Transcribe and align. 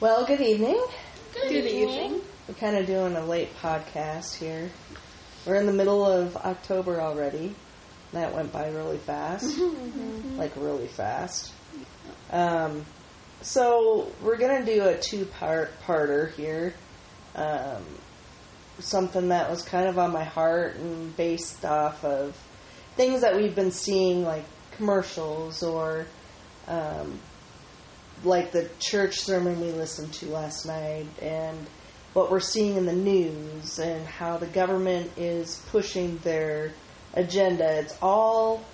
Well, 0.00 0.24
good 0.26 0.40
evening. 0.40 0.82
Good, 1.34 1.66
evening. 1.66 2.20
We're 2.48 2.54
kind 2.54 2.76
of 2.76 2.86
doing 2.86 3.16
a 3.16 3.24
late 3.24 3.48
podcast 3.60 4.36
here. 4.36 4.70
We're 5.44 5.56
in 5.56 5.66
the 5.66 5.72
middle 5.72 6.04
of 6.04 6.36
October 6.36 7.00
already. 7.00 7.54
That 8.12 8.34
went 8.34 8.52
by 8.52 8.68
really 8.68 8.98
fast. 8.98 9.58
Like, 10.36 10.54
really 10.56 10.86
fast. 10.86 11.52
Um, 12.30 12.84
so, 13.42 14.10
we're 14.22 14.36
going 14.36 14.64
to 14.64 14.74
do 14.74 14.86
a 14.86 14.98
two 14.98 15.24
part 15.24 15.72
parter 15.82 16.32
here. 16.32 16.74
Um, 17.34 17.82
something 18.78 19.28
that 19.28 19.50
was 19.50 19.62
kind 19.62 19.88
of 19.88 19.98
on 19.98 20.12
my 20.12 20.24
heart 20.24 20.76
and 20.76 21.16
based 21.16 21.64
off 21.64 22.04
of 22.04 22.36
things 22.96 23.20
that 23.22 23.36
we've 23.36 23.54
been 23.54 23.70
seeing, 23.70 24.22
like 24.24 24.44
commercials 24.76 25.62
or 25.62 26.06
um, 26.68 27.18
like 28.24 28.52
the 28.52 28.68
church 28.78 29.20
sermon 29.20 29.60
we 29.60 29.70
listened 29.72 30.12
to 30.14 30.26
last 30.26 30.66
night 30.66 31.06
and 31.22 31.58
what 32.12 32.30
we're 32.30 32.40
seeing 32.40 32.76
in 32.76 32.86
the 32.86 32.92
news 32.94 33.78
and 33.78 34.06
how 34.06 34.36
the 34.38 34.46
government 34.46 35.10
is 35.16 35.62
pushing 35.70 36.16
their 36.18 36.72
agenda. 37.14 37.78
It's 37.80 37.96
all 38.00 38.64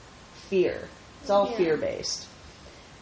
fear. 0.48 0.88
It's 1.20 1.30
all 1.30 1.50
Yeah. 1.50 1.56
fear 1.56 1.76
based. 1.76 2.26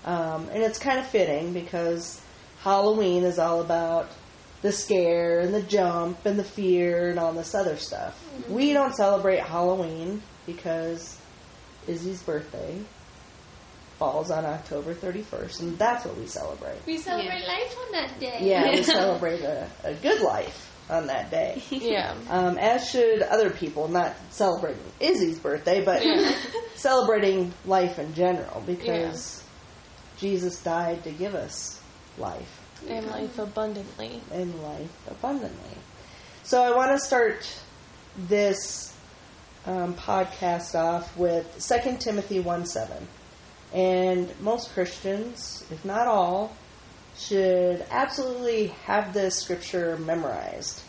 Um, 0.04 0.48
and 0.50 0.62
it's 0.62 0.78
kind 0.78 0.98
of 0.98 1.06
fitting 1.06 1.52
because 1.52 2.20
Halloween 2.62 3.24
is 3.24 3.38
all 3.38 3.60
about 3.60 4.10
the 4.62 4.72
scare 4.72 5.40
and 5.40 5.54
the 5.54 5.62
jump 5.62 6.24
and 6.26 6.38
the 6.38 6.44
fear 6.44 7.08
and 7.08 7.18
all 7.18 7.32
this 7.32 7.54
other 7.54 7.76
stuff. 7.76 8.22
We 8.48 8.72
don't 8.72 8.94
celebrate 8.94 9.40
Halloween 9.40 10.22
because 10.46 11.18
Izzy's 11.86 12.22
birthday 12.22 12.80
falls 13.98 14.30
on 14.30 14.44
October 14.44 14.94
31st, 14.94 15.60
and 15.60 15.78
that's 15.78 16.04
what 16.04 16.16
we 16.16 16.26
celebrate. 16.26 16.78
We 16.86 16.98
celebrate 16.98 17.46
life 17.46 17.76
on 17.86 17.92
that 17.92 18.18
day. 18.18 18.38
Yeah, 18.40 18.70
we 18.70 18.82
celebrate 18.82 19.42
a, 19.42 19.68
a 19.84 19.94
good 19.94 20.22
life 20.22 20.70
on 20.90 21.06
that 21.06 21.30
day. 21.30 21.62
Yeah. 21.70 22.14
Um, 22.28 22.58
as 22.58 22.88
should 22.90 23.22
other 23.22 23.50
people, 23.50 23.88
not 23.88 24.14
celebrating 24.30 24.82
Izzy's 25.00 25.38
birthday, 25.38 25.84
but 25.84 26.02
celebrating 26.74 27.52
life 27.64 27.98
in 27.98 28.14
general 28.14 28.62
because 28.66 29.42
Jesus 30.18 30.62
died 30.62 31.04
to 31.04 31.10
give 31.10 31.34
us 31.34 31.80
life 32.18 32.59
And 32.88 33.06
life 33.06 33.38
abundantly. 33.38 34.20
and 34.32 34.62
life 34.62 35.08
abundantly. 35.08 35.76
So 36.42 36.62
I 36.62 36.74
want 36.74 36.90
to 36.92 36.98
start 36.98 37.48
this 38.16 38.96
um, 39.66 39.94
podcast 39.94 40.74
off 40.74 41.16
with 41.16 41.46
2 41.66 41.96
Timothy 41.98 42.40
1 42.40 42.66
7. 42.66 43.06
And 43.72 44.40
most 44.40 44.72
Christians, 44.72 45.64
if 45.70 45.84
not 45.84 46.06
all, 46.06 46.56
should 47.16 47.84
absolutely 47.90 48.68
have 48.86 49.12
this 49.12 49.36
scripture 49.36 49.96
memorized. 49.98 50.82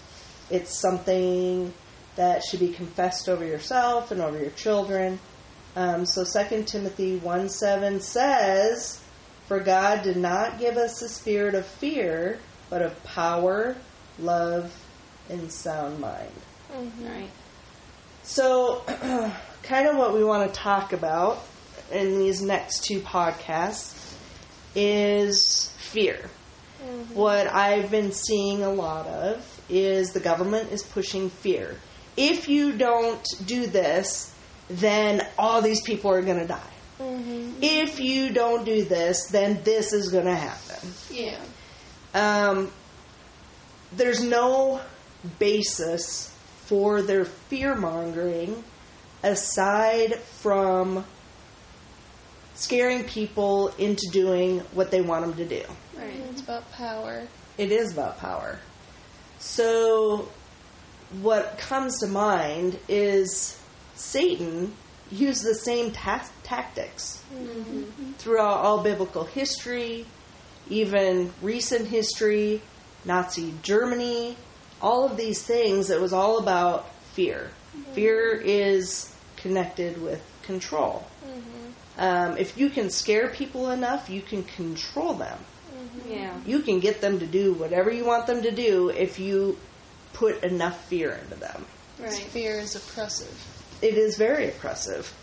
It's 0.49 0.73
something 0.73 1.73
that 2.15 2.43
should 2.43 2.59
be 2.59 2.69
confessed 2.69 3.29
over 3.29 3.45
yourself 3.45 4.11
and 4.11 4.21
over 4.21 4.37
your 4.37 4.51
children. 4.51 5.19
Um, 5.75 6.05
so 6.05 6.25
2 6.25 6.63
Timothy 6.63 7.17
1 7.17 7.49
7 7.49 8.01
says, 8.01 9.00
For 9.51 9.59
God 9.59 10.03
did 10.03 10.15
not 10.15 10.59
give 10.59 10.77
us 10.77 11.01
a 11.01 11.09
spirit 11.09 11.55
of 11.55 11.65
fear, 11.65 12.39
but 12.69 12.81
of 12.81 13.03
power, 13.03 13.75
love, 14.17 14.73
and 15.29 15.51
sound 15.51 15.99
mind. 15.99 16.31
Mm-hmm. 16.73 17.05
Right. 17.05 17.29
So, 18.23 18.81
kind 19.63 19.89
of 19.89 19.97
what 19.97 20.13
we 20.13 20.23
want 20.23 20.47
to 20.47 20.57
talk 20.57 20.93
about 20.93 21.43
in 21.91 22.17
these 22.17 22.41
next 22.41 22.85
two 22.85 23.01
podcasts 23.01 24.15
is 24.73 25.69
fear. 25.79 26.29
Mm-hmm. 26.81 27.13
What 27.13 27.53
I've 27.53 27.91
been 27.91 28.13
seeing 28.13 28.63
a 28.63 28.71
lot 28.71 29.05
of 29.07 29.61
is 29.67 30.13
the 30.13 30.21
government 30.21 30.71
is 30.71 30.81
pushing 30.81 31.29
fear. 31.29 31.75
If 32.15 32.47
you 32.47 32.71
don't 32.71 33.27
do 33.45 33.67
this, 33.67 34.33
then 34.69 35.27
all 35.37 35.61
these 35.61 35.81
people 35.81 36.09
are 36.09 36.21
going 36.21 36.39
to 36.39 36.47
die. 36.47 36.70
If 37.61 37.99
you 37.99 38.31
don't 38.31 38.65
do 38.65 38.83
this, 38.83 39.27
then 39.27 39.61
this 39.63 39.93
is 39.93 40.09
going 40.09 40.25
to 40.25 40.35
happen. 40.35 40.89
Yeah. 41.09 41.39
Um, 42.13 42.71
there's 43.91 44.23
no 44.23 44.81
basis 45.39 46.35
for 46.65 47.01
their 47.01 47.25
fear 47.25 47.75
mongering 47.75 48.63
aside 49.23 50.15
from 50.15 51.05
scaring 52.55 53.03
people 53.03 53.69
into 53.77 54.07
doing 54.11 54.59
what 54.73 54.91
they 54.91 55.01
want 55.01 55.25
them 55.25 55.35
to 55.35 55.45
do. 55.45 55.63
Right. 55.97 56.15
It's 56.31 56.41
about 56.41 56.71
power. 56.71 57.27
It 57.57 57.71
is 57.71 57.93
about 57.93 58.19
power. 58.19 58.59
So, 59.39 60.29
what 61.21 61.57
comes 61.57 61.99
to 61.99 62.07
mind 62.07 62.79
is 62.87 63.59
Satan 63.95 64.73
used 65.11 65.43
the 65.43 65.55
same 65.55 65.91
ta- 65.91 66.27
tactics 66.51 67.23
mm-hmm. 67.33 68.11
throughout 68.17 68.57
all 68.57 68.83
biblical 68.83 69.23
history, 69.23 70.05
even 70.69 71.31
recent 71.41 71.87
history, 71.87 72.61
Nazi 73.05 73.53
Germany, 73.63 74.35
all 74.81 75.05
of 75.05 75.15
these 75.15 75.41
things. 75.41 75.89
It 75.89 76.01
was 76.01 76.11
all 76.11 76.39
about 76.39 76.93
fear. 77.13 77.49
Mm-hmm. 77.49 77.93
Fear 77.93 78.41
is 78.43 79.15
connected 79.37 80.01
with 80.01 80.21
control. 80.43 81.07
Mm-hmm. 81.25 82.01
Um, 82.01 82.37
if 82.37 82.57
you 82.57 82.69
can 82.69 82.89
scare 82.89 83.29
people 83.29 83.69
enough, 83.71 84.09
you 84.09 84.21
can 84.21 84.43
control 84.43 85.13
them 85.13 85.39
Yeah. 86.09 86.33
you 86.45 86.59
can 86.61 86.79
get 86.79 87.01
them 87.01 87.19
to 87.19 87.25
do 87.25 87.53
whatever 87.53 87.91
you 87.91 88.05
want 88.05 88.27
them 88.27 88.41
to 88.41 88.51
do 88.51 88.89
if 88.89 89.19
you 89.19 89.57
put 90.13 90.43
enough 90.43 90.77
fear 90.87 91.11
into 91.23 91.35
them. 91.35 91.65
Right. 91.99 92.13
Fear 92.13 92.59
is 92.59 92.75
oppressive. 92.75 93.35
It 93.81 93.95
is 93.95 94.17
very 94.17 94.49
oppressive. 94.49 95.13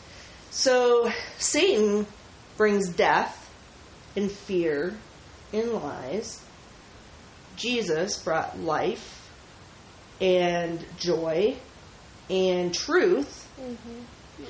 So 0.50 1.10
Satan 1.38 2.06
brings 2.56 2.88
death 2.88 3.50
and 4.16 4.30
fear 4.30 4.96
and 5.52 5.72
lies. 5.72 6.44
Jesus 7.56 8.22
brought 8.22 8.58
life 8.58 9.30
and 10.20 10.84
joy 10.96 11.56
and 12.30 12.74
truth. 12.74 13.48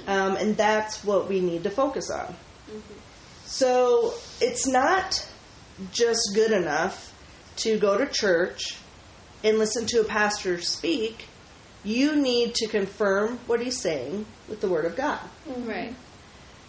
Um, 0.07 0.37
and 0.37 0.57
that's 0.57 1.05
what 1.05 1.29
we 1.29 1.41
need 1.41 1.65
to 1.65 1.71
focus 1.71 2.11
on. 2.11 2.35
So 3.45 4.15
it's 4.41 4.67
not 4.67 5.27
just 5.93 6.33
good 6.35 6.53
enough 6.53 7.15
to 7.57 7.79
go 7.79 7.97
to 7.97 8.07
church 8.07 8.77
and 9.43 9.59
listen 9.59 9.87
to 9.87 10.01
a 10.01 10.05
pastor 10.05 10.61
speak. 10.61 11.27
You 11.85 12.17
need 12.17 12.55
to 12.57 12.67
confirm 12.67 13.39
what 13.47 13.61
he's 13.61 13.81
saying 13.81 14.27
with 14.49 14.61
the 14.61 14.69
Word 14.69 14.85
of 14.85 14.97
God. 14.97 15.21
Right. 15.47 15.95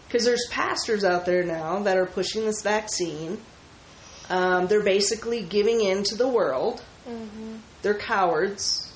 Because 0.07 0.25
there's 0.25 0.47
pastors 0.49 1.03
out 1.03 1.25
there 1.25 1.43
now 1.43 1.79
that 1.83 1.97
are 1.97 2.05
pushing 2.05 2.45
this 2.45 2.61
vaccine. 2.61 3.39
Um, 4.29 4.67
they're 4.67 4.83
basically 4.83 5.41
giving 5.43 5.81
in 5.81 6.03
to 6.03 6.15
the 6.15 6.27
world. 6.27 6.83
They're 7.81 7.93
cowards. 7.97 8.91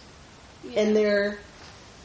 And 0.75 0.95
they're 0.95 1.39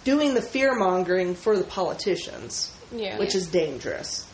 doing 0.05 0.35
the 0.35 0.43
fear 0.43 0.75
mongering 0.75 1.35
for 1.35 1.57
the 1.57 1.65
politicians 1.65 2.73
Yeah. 2.91 3.19
which 3.19 3.35
is 3.35 3.47
dangerous. 3.47 4.27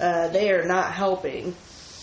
Uh, 0.00 0.28
they 0.28 0.50
are 0.52 0.64
not 0.64 0.92
helping 0.92 1.54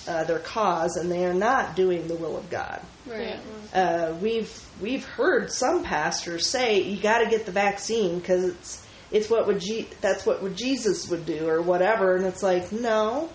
uh, 0.08 0.24
their 0.26 0.40
cause, 0.40 0.98
and 0.98 1.10
they 1.12 1.26
are 1.26 1.34
not 1.34 1.76
doing 1.76 2.08
the 2.08 2.16
will 2.16 2.36
of 2.38 2.50
God. 2.50 2.82
Right. 3.06 3.40
Uh, 3.74 4.16
we've 4.22 4.64
we've 4.82 5.04
heard 5.06 5.52
some 5.52 5.84
pastors 5.84 6.48
say 6.48 6.82
you 6.82 7.02
got 7.02 7.20
to 7.20 7.30
get 7.30 7.46
the 7.46 7.52
vaccine 7.52 8.20
because 8.20 8.46
it's 8.46 8.88
it's 9.12 9.30
what 9.30 9.46
would 9.48 9.60
Je- 9.60 9.88
that's 10.02 10.26
what 10.26 10.42
would 10.42 10.56
Jesus 10.56 11.10
would 11.10 11.26
do 11.26 11.48
or 11.48 11.62
whatever, 11.62 12.16
and 12.16 12.26
it's 12.26 12.42
like 12.44 12.72
no, 12.72 13.30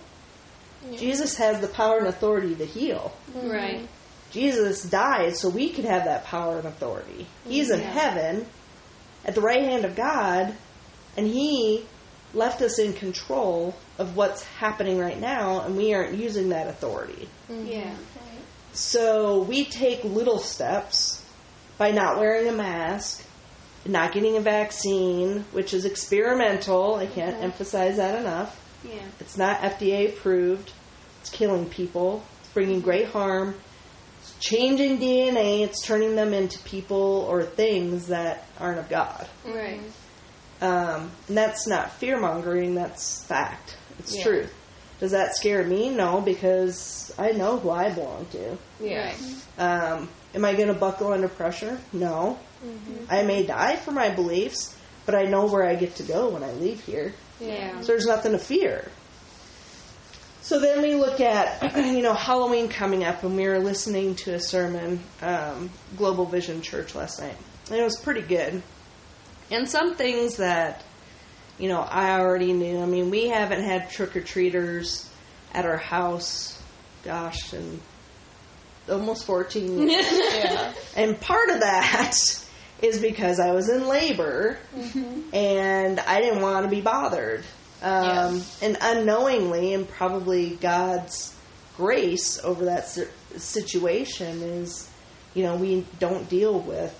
Jesus 0.97 1.37
has 1.37 1.61
the 1.61 1.69
power 1.69 1.99
and 1.99 2.07
authority 2.07 2.55
to 2.55 2.65
heal. 2.65 3.13
Right. 3.35 3.87
Jesus 4.31 4.83
died 4.83 5.37
so 5.37 5.49
we 5.49 5.71
could 5.71 5.85
have 5.85 6.05
that 6.05 6.25
power 6.25 6.59
and 6.59 6.67
authority. 6.67 7.27
He's 7.47 7.71
in 7.71 7.81
heaven 7.81 8.47
at 9.25 9.35
the 9.35 9.41
right 9.41 9.63
hand 9.63 9.85
of 9.85 9.97
God, 9.97 10.55
and 11.17 11.27
He 11.27 11.85
left 12.35 12.61
us 12.61 12.79
in 12.79 12.93
control 12.93 13.75
of 13.99 14.17
what's 14.17 14.45
happening 14.45 14.99
right 14.99 15.19
now, 15.19 15.63
and 15.63 15.77
we 15.77 15.95
aren't 15.95 16.17
using 16.19 16.51
that 16.51 16.67
authority. 16.69 17.29
Yeah. 17.49 17.95
So 18.79 19.41
we 19.41 19.65
take 19.65 20.05
little 20.05 20.39
steps 20.39 21.25
by 21.79 21.91
not 21.91 22.19
wearing 22.19 22.47
a 22.47 22.53
mask, 22.53 23.25
not 23.85 24.13
getting 24.13 24.37
a 24.37 24.41
vaccine, 24.41 25.45
which 25.51 25.75
is 25.75 25.85
experimental. 25.85 26.95
I 26.95 27.07
can't 27.07 27.43
emphasize 27.43 27.97
that 27.97 28.21
enough. 28.21 28.57
Yeah. 28.85 29.03
It's 29.19 29.37
not 29.37 29.61
FDA 29.63 30.09
approved. 30.11 30.73
It's 31.21 31.29
killing 31.29 31.67
people. 31.69 32.23
It's 32.41 32.51
bringing 32.51 32.81
great 32.81 33.09
harm. 33.09 33.57
It's 34.21 34.35
changing 34.39 34.99
DNA, 34.99 35.63
it's 35.65 35.85
turning 35.85 36.15
them 36.15 36.33
into 36.33 36.61
people 36.61 37.27
or 37.29 37.43
things 37.43 38.07
that 38.07 38.47
aren't 38.61 38.79
of 38.79 38.89
God. 38.89 39.29
Right. 39.45 39.81
Um, 40.61 41.11
and 41.27 41.37
that's 41.37 41.67
not 41.67 41.93
fear 41.95 42.19
mongering, 42.21 42.77
that's 42.77 43.25
fact. 43.25 43.77
It's 43.99 44.17
Yeah. 44.17 44.23
truth. 44.23 44.55
Does 45.01 45.13
that 45.13 45.37
scare 45.37 45.65
me? 45.65 45.91
No, 45.91 46.21
because 46.21 47.13
I 47.19 47.33
know 47.33 47.59
who 47.59 47.71
I 47.71 47.91
belong 47.91 48.27
to. 48.33 48.59
Yeah. 48.81 49.15
Um, 49.57 50.09
am 50.35 50.45
I 50.45 50.55
going 50.55 50.69
to 50.69 50.75
buckle 50.75 51.13
under 51.13 51.29
pressure? 51.29 51.79
No. 51.93 52.39
I 53.09 53.23
may 53.23 53.47
die 53.47 53.77
for 53.77 53.93
my 53.93 54.09
beliefs, 54.11 54.77
but 55.07 55.15
I 55.15 55.25
know 55.25 55.47
where 55.47 55.65
I 55.65 55.77
get 55.77 55.97
to 55.97 56.03
go 56.03 56.31
when 56.31 56.43
I 56.43 56.53
leave 56.53 56.85
here. 56.85 57.15
Yeah. 57.41 57.81
So 57.81 57.89
there's 57.89 58.07
nothing 58.07 58.33
to 58.33 58.39
fear. 58.39 58.91
So 60.43 60.59
then 60.59 60.83
we 60.83 60.95
look 60.95 61.21
at, 61.21 61.77
you 61.77 62.03
know, 62.03 62.15
Halloween 62.15 62.69
coming 62.69 63.05
up, 63.05 63.23
and 63.23 63.37
we 63.37 63.47
were 63.47 63.59
listening 63.59 64.15
to 64.17 64.35
a 64.35 64.41
sermon, 64.41 65.01
um, 65.23 65.71
Global 65.97 66.25
Vision 66.25 66.63
Church 66.63 66.95
last 66.95 67.21
night, 67.21 67.37
and 67.71 67.79
it 67.79 67.85
was 67.85 67.97
pretty 67.97 68.23
good. 68.23 68.63
And 69.51 69.69
some 69.69 69.95
things 69.95 70.39
that, 70.39 70.83
you 71.59 71.69
know, 71.69 71.81
I 71.81 72.21
already 72.21 72.53
knew. 72.53 72.81
I 72.81 72.87
mean, 72.87 73.11
we 73.11 73.29
haven't 73.29 73.63
had 73.63 73.91
trick 73.91 74.17
or 74.17 74.21
treaters 74.21 75.09
at 75.53 75.65
our 75.65 75.77
house, 75.77 76.61
gosh, 77.05 77.53
in 77.55 77.81
almost 78.89 79.25
14 79.27 79.89
years. 79.89 80.07
Yeah. 80.39 80.73
And 80.97 81.21
part 81.21 81.51
of 81.51 81.61
that 81.61 82.15
is 82.83 83.01
because 83.01 83.41
I 83.41 83.53
was 83.53 83.69
in 83.69 83.87
labor 83.89 84.57
and 85.33 85.99
I 86.01 86.21
didn't 86.21 86.41
want 86.43 86.65
to 86.65 86.71
be 86.71 86.81
bothered. 86.81 87.45
Um, 87.83 88.43
And 88.63 88.77
unknowingly, 88.81 89.75
and 89.75 89.89
probably 89.89 90.51
God's 90.57 91.35
grace 91.77 92.43
over 92.43 92.65
that 92.67 92.89
situation 93.37 94.43
is, 94.43 94.89
you 95.35 95.43
know, 95.45 95.57
we 95.57 95.85
don't 95.99 96.29
deal 96.29 96.59
with 96.59 96.95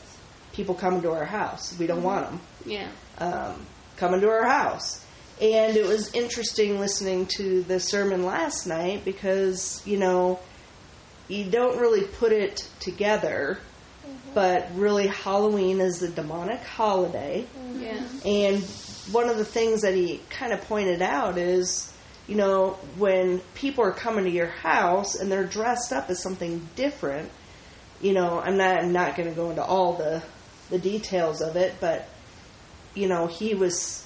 people 0.53 0.75
coming 0.75 1.03
to 1.03 1.13
our 1.13 1.25
house. 1.25 1.77
We 1.79 1.87
don't 1.87 2.03
want 2.03 2.27
them 2.31 2.41
Yeah. 2.67 2.89
um, 3.19 3.67
coming 3.99 4.21
to 4.21 4.29
our 4.29 4.47
house. 4.47 5.05
And 5.41 5.77
it 5.77 5.87
was 5.87 6.13
interesting 6.15 6.81
listening 6.81 7.27
to 7.37 7.63
the 7.63 7.79
sermon 7.79 8.25
last 8.25 8.67
night 8.67 9.05
because, 9.05 9.83
you 9.87 9.97
know, 9.97 10.41
you 11.29 11.45
don't 11.45 11.79
really 11.79 12.05
put 12.05 12.33
it 12.33 12.69
together, 12.81 13.59
mm-hmm. 14.05 14.35
but 14.35 14.69
really 14.75 15.07
Halloween 15.07 15.81
is 15.81 16.03
a 16.03 16.09
demonic 16.09 16.61
holiday. 16.61 17.47
Mm-hmm. 17.57 17.83
Yeah. 17.83 18.03
And 18.25 18.65
one 19.13 19.29
of 19.29 19.39
the 19.39 19.45
things 19.45 19.83
that 19.83 19.95
he 19.95 20.21
kind 20.31 20.53
of 20.53 20.61
pointed 20.63 21.03
out 21.03 21.39
is, 21.39 21.93
you 22.27 22.35
know, 22.35 22.79
when 22.97 23.39
people 23.55 23.85
are 23.85 23.93
coming 23.93 24.25
to 24.25 24.31
your 24.31 24.49
house 24.49 25.15
and 25.15 25.31
they're 25.31 25.47
dressed 25.47 25.93
up 25.93 26.11
as 26.11 26.21
something 26.21 26.69
different, 26.75 27.31
you 28.01 28.13
know, 28.13 28.41
I'm 28.41 28.57
not 28.57 28.83
I'm 28.83 28.93
not 28.93 29.17
going 29.17 29.29
to 29.29 29.35
go 29.35 29.51
into 29.51 29.65
all 29.65 29.95
the 29.95 30.23
the 30.71 30.79
details 30.79 31.41
of 31.41 31.57
it, 31.57 31.75
but 31.81 32.09
you 32.99 33.09
know, 33.09 33.27
he 33.27 33.55
was 33.55 34.05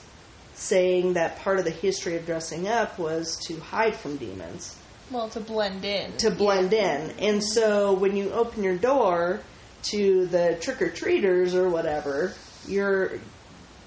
saying 0.55 1.15
that 1.15 1.39
part 1.41 1.59
of 1.59 1.65
the 1.65 1.71
history 1.71 2.17
of 2.17 2.27
dressing 2.27 2.69
up 2.69 2.99
was 2.99 3.37
to 3.47 3.59
hide 3.59 3.97
from 3.97 4.17
demons 4.17 4.77
Well, 5.11 5.29
to 5.31 5.41
blend 5.41 5.85
in. 5.85 6.17
to 6.19 6.31
blend 6.31 6.73
in. 6.73 7.11
And 7.19 7.43
so 7.43 7.94
when 7.94 8.17
you 8.17 8.31
open 8.33 8.62
your 8.62 8.77
door 8.77 9.41
to 9.85 10.27
the 10.27 10.56
trick 10.61 10.81
or 10.83 10.91
treaters 10.91 11.55
or 11.55 11.69
whatever, 11.69 12.35
you're 12.69 13.12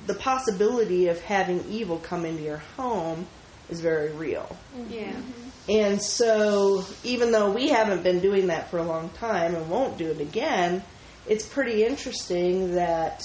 the 0.08 0.16
possibility 0.16 1.08
of 1.08 1.22
having 1.22 1.64
evil 1.70 1.98
come 1.98 2.26
into 2.26 2.44
your 2.44 2.58
home 2.78 3.26
is 3.70 3.80
very 3.82 4.12
real. 4.12 4.56
Mm-hmm. 4.78 4.94
Yeah. 4.94 5.12
Mm-hmm. 5.14 5.42
And 5.68 6.02
so 6.02 6.84
even 7.04 7.32
though 7.32 7.52
we 7.52 7.70
haven't 7.70 8.04
been 8.04 8.20
doing 8.20 8.48
that 8.48 8.70
for 8.70 8.78
a 8.78 8.84
long 8.84 9.10
time 9.10 9.56
and 9.56 9.68
won't 9.70 9.98
do 9.98 10.12
it 10.12 10.20
again, 10.20 10.84
it's 11.28 11.46
pretty 11.46 11.84
interesting 11.86 12.76
that 12.76 13.24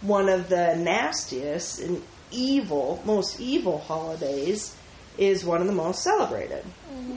one 0.00 0.28
of 0.28 0.48
the 0.48 0.76
nastiest 0.76 1.80
and 1.80 2.02
evil, 2.30 3.02
most 3.04 3.40
evil 3.40 3.78
holidays 3.78 4.76
is 5.18 5.44
one 5.44 5.60
of 5.60 5.66
the 5.66 5.72
most 5.72 6.02
celebrated. 6.02 6.64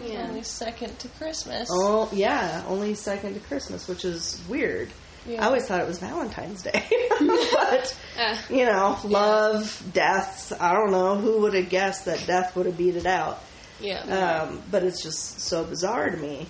Yeah. 0.06 0.28
Only 0.28 0.44
second 0.44 1.00
to 1.00 1.08
Christmas. 1.10 1.70
Oh, 1.72 2.10
yeah, 2.12 2.64
only 2.68 2.96
second 2.96 3.36
to 3.36 3.40
Christmas, 3.42 3.88
which 3.88 4.04
is 4.04 4.42
weird. 4.50 4.90
Yeah. 5.26 5.42
I 5.42 5.46
always 5.48 5.66
thought 5.66 5.80
it 5.80 5.88
was 5.88 6.00
Valentine's 6.00 6.62
Day. 6.64 6.86
but, 7.20 7.98
Uh, 8.16 8.38
you 8.48 8.64
know, 8.64 8.96
love, 9.06 9.84
death, 9.92 10.54
I 10.62 10.74
don't 10.74 10.92
know. 10.92 11.18
Who 11.18 11.42
would 11.42 11.56
have 11.56 11.70
guessed 11.70 12.06
that 12.06 12.24
death 12.28 12.56
would 12.56 12.68
have 12.68 12.78
beat 12.78 12.96
it 12.96 13.08
out? 13.08 13.42
Yeah. 13.80 14.02
Um, 14.04 14.62
but 14.70 14.84
it's 14.84 15.02
just 15.02 15.40
so 15.40 15.64
bizarre 15.64 16.12
to 16.12 16.18
me. 16.18 16.46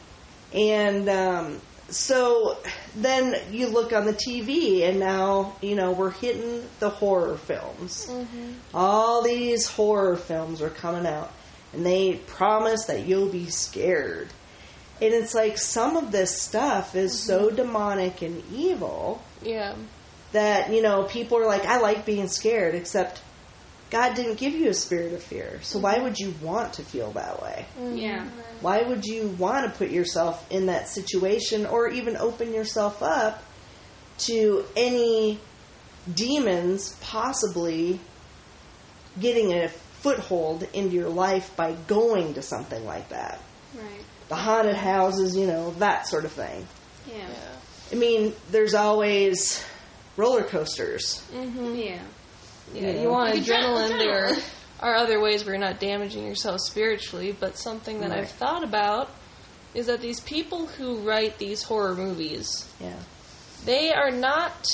And 0.54 1.08
um, 1.08 1.62
so 1.90 2.58
then 2.96 3.36
you 3.52 3.68
look 3.68 3.94
on 3.94 4.06
the 4.06 4.14
TV, 4.14 4.84
and 4.88 5.00
now, 5.00 5.56
you 5.62 5.76
know, 5.76 5.92
we're 5.92 6.12
hitting 6.12 6.64
the 6.80 6.90
horror 6.90 7.38
films. 7.38 8.08
Mm-hmm. 8.10 8.52
All 8.74 9.22
these 9.22 9.68
horror 9.68 10.16
films 10.16 10.62
are 10.62 10.70
coming 10.70 11.06
out, 11.06 11.32
and 11.74 11.86
they 11.86 12.16
promise 12.28 12.86
that 12.86 13.06
you'll 13.06 13.30
be 13.30 13.50
scared. 13.50 14.30
And 15.02 15.14
it's 15.14 15.34
like 15.34 15.58
some 15.58 15.98
of 15.98 16.12
this 16.12 16.40
stuff 16.40 16.96
is 16.96 17.12
mm-hmm. 17.14 17.28
so 17.28 17.50
demonic 17.50 18.22
and 18.22 18.44
evil 18.52 19.22
yeah. 19.42 19.76
that, 20.32 20.72
you 20.72 20.82
know, 20.82 21.04
people 21.04 21.38
are 21.38 21.48
like, 21.48 21.66
I 21.66 21.80
like 21.80 22.06
being 22.06 22.28
scared, 22.28 22.76
except 22.76 23.22
God 23.94 24.16
didn't 24.16 24.40
give 24.40 24.56
you 24.56 24.70
a 24.70 24.74
spirit 24.74 25.14
of 25.14 25.22
fear. 25.22 25.60
So 25.62 25.78
why 25.78 26.00
would 26.00 26.18
you 26.18 26.34
want 26.42 26.74
to 26.74 26.84
feel 26.84 27.12
that 27.12 27.40
way? 27.44 27.68
yeah. 27.94 28.28
Why 28.60 28.82
would 28.82 29.06
you 29.06 29.28
want 29.28 29.72
to 29.72 29.78
put 29.78 29.92
yourself 29.92 30.52
in 30.52 30.66
that 30.66 30.88
situation 30.90 31.68
or 31.68 31.90
even 31.90 32.18
open 32.18 32.56
yourself 32.56 33.04
up 33.04 33.44
to 34.20 34.66
any 34.76 35.38
demons 36.12 36.96
possibly 37.02 38.00
getting 39.20 39.54
a 39.54 39.70
foothold 39.70 40.64
into 40.74 40.96
your 40.96 41.10
life 41.10 41.56
by 41.56 41.74
going 41.86 42.34
to 42.34 42.42
something 42.42 42.84
like 42.86 43.10
that? 43.10 43.40
Right. 43.76 44.04
The 44.30 44.36
haunted 44.36 44.76
houses, 44.76 45.36
you 45.36 45.46
know, 45.46 45.70
that 45.78 46.08
sort 46.08 46.26
of 46.26 46.32
thing. 46.32 46.66
Yeah. 47.08 47.18
Yeah. 47.18 47.36
I 47.92 47.96
mean, 47.96 48.34
there's 48.50 48.74
always 48.74 49.64
roller 50.18 50.44
coasters. 50.44 51.24
Mm-hmm. 51.32 51.76
Yeah. 51.76 52.02
Yeah, 52.74 52.82
Yeah. 52.92 53.02
you 53.02 53.10
want 53.10 53.34
Like 53.36 53.44
adrenaline. 53.44 53.98
There 54.00 54.36
are 54.82 54.96
other 54.96 55.20
ways 55.22 55.46
where 55.46 55.56
you're 55.56 55.64
not 55.64 55.80
damaging 55.80 56.26
yourself 56.26 56.60
spiritually, 56.62 57.36
but 57.38 57.58
something 57.58 58.00
that 58.02 58.10
Right. 58.10 58.20
I've 58.20 58.32
thought 58.32 58.64
about 58.64 59.10
is 59.74 59.88
that 59.88 60.02
these 60.02 60.20
people 60.20 60.68
who 60.68 60.98
write 60.98 61.38
these 61.40 61.64
horror 61.64 61.96
movies, 61.96 62.66
Yeah. 62.80 62.94
they 63.66 63.92
are 63.94 64.12
not 64.12 64.68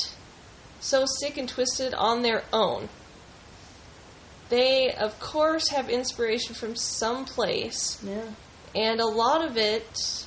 so 0.82 1.06
sick 1.22 1.38
and 1.38 1.48
twisted 1.48 1.94
on 1.94 2.22
their 2.22 2.44
own. 2.52 2.90
They, 4.50 4.92
of 4.94 5.20
course, 5.20 5.68
have 5.70 5.90
inspiration 5.90 6.56
from 6.56 6.76
some 6.76 7.26
place, 7.26 8.00
Yeah. 8.04 8.24
and 8.74 9.00
a 9.00 9.06
lot 9.06 9.44
of 9.46 9.58
it, 9.58 10.26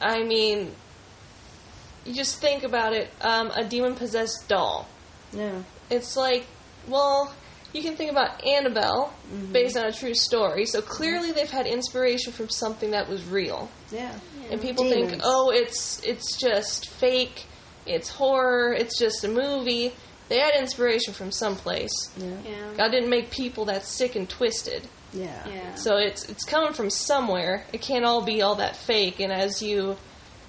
I 0.00 0.22
mean, 0.24 0.74
you 2.04 2.14
just 2.14 2.36
think 2.40 2.64
about 2.64 2.92
it 2.92 3.10
um, 3.20 3.50
a 3.54 3.62
demon 3.64 3.94
possessed 3.94 4.48
doll. 4.48 4.88
Yeah. 5.32 5.62
It's 5.90 6.16
like, 6.16 6.46
well, 6.88 7.32
you 7.72 7.82
can 7.82 7.96
think 7.96 8.10
about 8.10 8.44
Annabelle 8.44 9.12
mm-hmm. 9.32 9.52
based 9.52 9.76
on 9.76 9.86
a 9.86 9.92
true 9.92 10.14
story. 10.14 10.66
So 10.66 10.82
clearly 10.82 11.28
mm-hmm. 11.28 11.36
they've 11.36 11.50
had 11.50 11.66
inspiration 11.66 12.32
from 12.32 12.48
something 12.48 12.90
that 12.92 13.08
was 13.08 13.24
real. 13.24 13.70
Yeah. 13.90 14.12
And 14.50 14.60
people 14.60 14.88
think, 14.88 15.20
"Oh, 15.22 15.50
it's 15.50 16.02
it's 16.02 16.36
just 16.36 16.90
fake. 16.90 17.46
It's 17.86 18.08
horror. 18.08 18.72
It's 18.72 18.98
just 18.98 19.22
a 19.24 19.28
movie." 19.28 19.92
They 20.28 20.38
had 20.38 20.54
inspiration 20.56 21.12
from 21.12 21.32
someplace. 21.32 21.92
Yeah. 22.16 22.36
Yeah. 22.44 22.74
God 22.76 22.90
didn't 22.90 23.10
make 23.10 23.30
people 23.30 23.64
that 23.66 23.84
sick 23.84 24.16
and 24.16 24.28
twisted. 24.28 24.86
Yeah. 25.12 25.48
Yeah. 25.48 25.74
So 25.74 25.96
it's 25.96 26.28
it's 26.28 26.44
coming 26.44 26.72
from 26.72 26.90
somewhere. 26.90 27.64
It 27.72 27.80
can't 27.80 28.04
all 28.04 28.22
be 28.22 28.42
all 28.42 28.56
that 28.56 28.76
fake. 28.76 29.20
And 29.20 29.32
as 29.32 29.62
you 29.62 29.96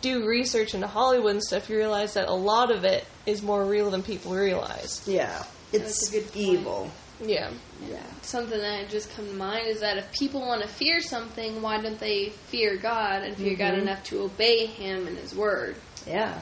do 0.01 0.25
research 0.25 0.73
into 0.73 0.87
Hollywood 0.87 1.31
and 1.31 1.43
stuff, 1.43 1.69
you 1.69 1.77
realize 1.77 2.15
that 2.15 2.27
a 2.27 2.33
lot 2.33 2.71
of 2.75 2.83
it 2.83 3.05
is 3.25 3.41
more 3.41 3.63
real 3.63 3.91
than 3.91 4.01
people 4.01 4.33
realize. 4.33 5.03
Yeah. 5.07 5.43
It's 5.73 6.09
a 6.09 6.11
good 6.19 6.35
evil. 6.35 6.89
Yeah. 7.23 7.51
Yeah. 7.87 8.01
Something 8.23 8.59
that 8.59 8.89
just 8.89 9.13
come 9.15 9.27
to 9.27 9.33
mind 9.33 9.67
is 9.67 9.79
that 9.81 9.97
if 9.97 10.11
people 10.13 10.41
want 10.41 10.61
to 10.63 10.67
fear 10.67 10.99
something, 11.01 11.61
why 11.61 11.79
don't 11.81 11.99
they 11.99 12.29
fear 12.29 12.77
God 12.77 13.23
and 13.23 13.37
fear 13.37 13.55
God 13.55 13.75
Mhm. 13.75 13.81
enough 13.83 14.03
to 14.05 14.21
obey 14.23 14.65
Him 14.65 15.07
and 15.07 15.17
His 15.17 15.35
Word? 15.35 15.75
Yeah. 16.07 16.39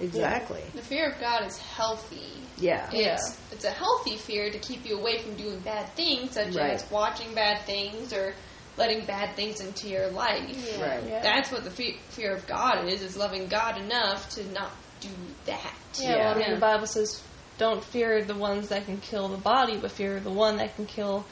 Exactly. 0.00 0.62
The 0.74 0.82
fear 0.82 1.10
of 1.10 1.20
God 1.20 1.46
is 1.46 1.56
healthy. 1.58 2.32
Yeah. 2.58 2.88
Yeah. 2.92 3.14
It's, 3.14 3.38
it's 3.52 3.64
a 3.64 3.70
healthy 3.70 4.16
fear 4.16 4.50
to 4.50 4.58
keep 4.58 4.84
you 4.86 4.98
away 4.98 5.18
from 5.18 5.34
doing 5.36 5.60
bad 5.60 5.94
things, 5.94 6.32
such 6.32 6.54
Right. 6.56 6.72
as 6.72 6.90
watching 6.90 7.34
bad 7.34 7.64
things 7.66 8.12
or 8.12 8.34
letting 8.78 9.04
bad 9.04 9.36
things 9.36 9.60
into 9.60 9.88
your 9.88 10.08
life. 10.08 10.42
Yeah. 10.48 10.82
Right. 10.94 11.04
Yeah. 11.06 11.22
That's 11.22 11.52
what 11.52 11.62
the 11.64 11.70
fe- 11.70 11.98
fear 12.08 12.34
of 12.34 12.46
God 12.46 12.88
is: 12.88 13.02
is 13.02 13.16
loving 13.16 13.46
God 13.48 13.78
enough 13.78 14.28
to 14.30 14.44
not 14.50 14.72
do 15.00 15.10
that. 15.44 15.74
Yeah, 15.98 16.16
well, 16.16 16.34
I 16.34 16.38
mean, 16.38 16.54
the 16.54 16.60
Bible 16.60 16.86
says, 16.86 17.22
"Don't 17.62 17.84
fear 17.84 18.24
the 18.24 18.34
ones 18.34 18.70
that 18.70 18.86
can 18.86 18.98
kill 18.98 19.28
the 19.28 19.36
body, 19.36 19.76
but 19.76 19.92
fear 19.92 20.18
the 20.18 20.30
one 20.32 20.56
that 20.56 20.74
can 20.74 20.84
kill 20.84 21.24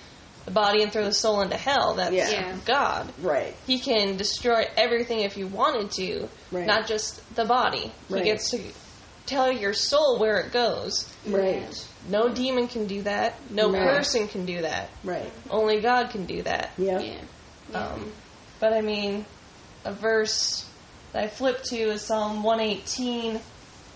the 0.45 0.53
body 0.53 0.81
and 0.85 0.93
throw 0.93 1.03
the 1.05 1.13
soul 1.13 1.41
into 1.41 1.57
hell. 1.57 1.95
That's 1.95 2.15
Yeah. 2.15 2.31
Yeah. 2.31 2.57
God. 2.65 3.13
Right. 3.21 3.57
He 3.67 3.81
can 3.81 4.17
destroy 4.17 4.69
everything 4.77 5.21
if 5.23 5.33
he 5.35 5.43
wanted 5.43 5.91
to, 5.93 6.29
Right. 6.53 6.67
not 6.69 6.87
just 6.87 7.21
the 7.35 7.45
body. 7.45 7.91
Right. 8.09 8.23
He 8.23 8.31
gets 8.31 8.49
to 8.53 8.61
tell 9.27 9.51
your 9.51 9.73
soul 9.73 10.19
where 10.21 10.39
it 10.39 10.53
goes. 10.53 11.09
Right. 11.27 11.67
No 12.09 12.29
demon 12.29 12.69
can 12.69 12.87
do 12.87 13.03
that. 13.03 13.35
No 13.51 13.69
Right. 13.73 13.83
person 13.83 14.29
can 14.29 14.47
do 14.47 14.63
that. 14.63 14.89
Right. 15.03 15.33
Only 15.51 15.81
God 15.81 16.11
can 16.11 16.27
do 16.27 16.43
that. 16.43 16.71
Yeah. 16.79 17.01
Yeah. 17.01 17.15
Um, 17.75 18.13
but 18.61 18.73
I 18.73 18.83
mean, 18.83 19.27
a 19.85 19.91
verse 19.93 20.65
that 21.13 21.25
I 21.25 21.27
flipped 21.27 21.65
to 21.71 21.77
is 21.77 22.03
Psalm 22.03 22.45
118, 22.45 23.41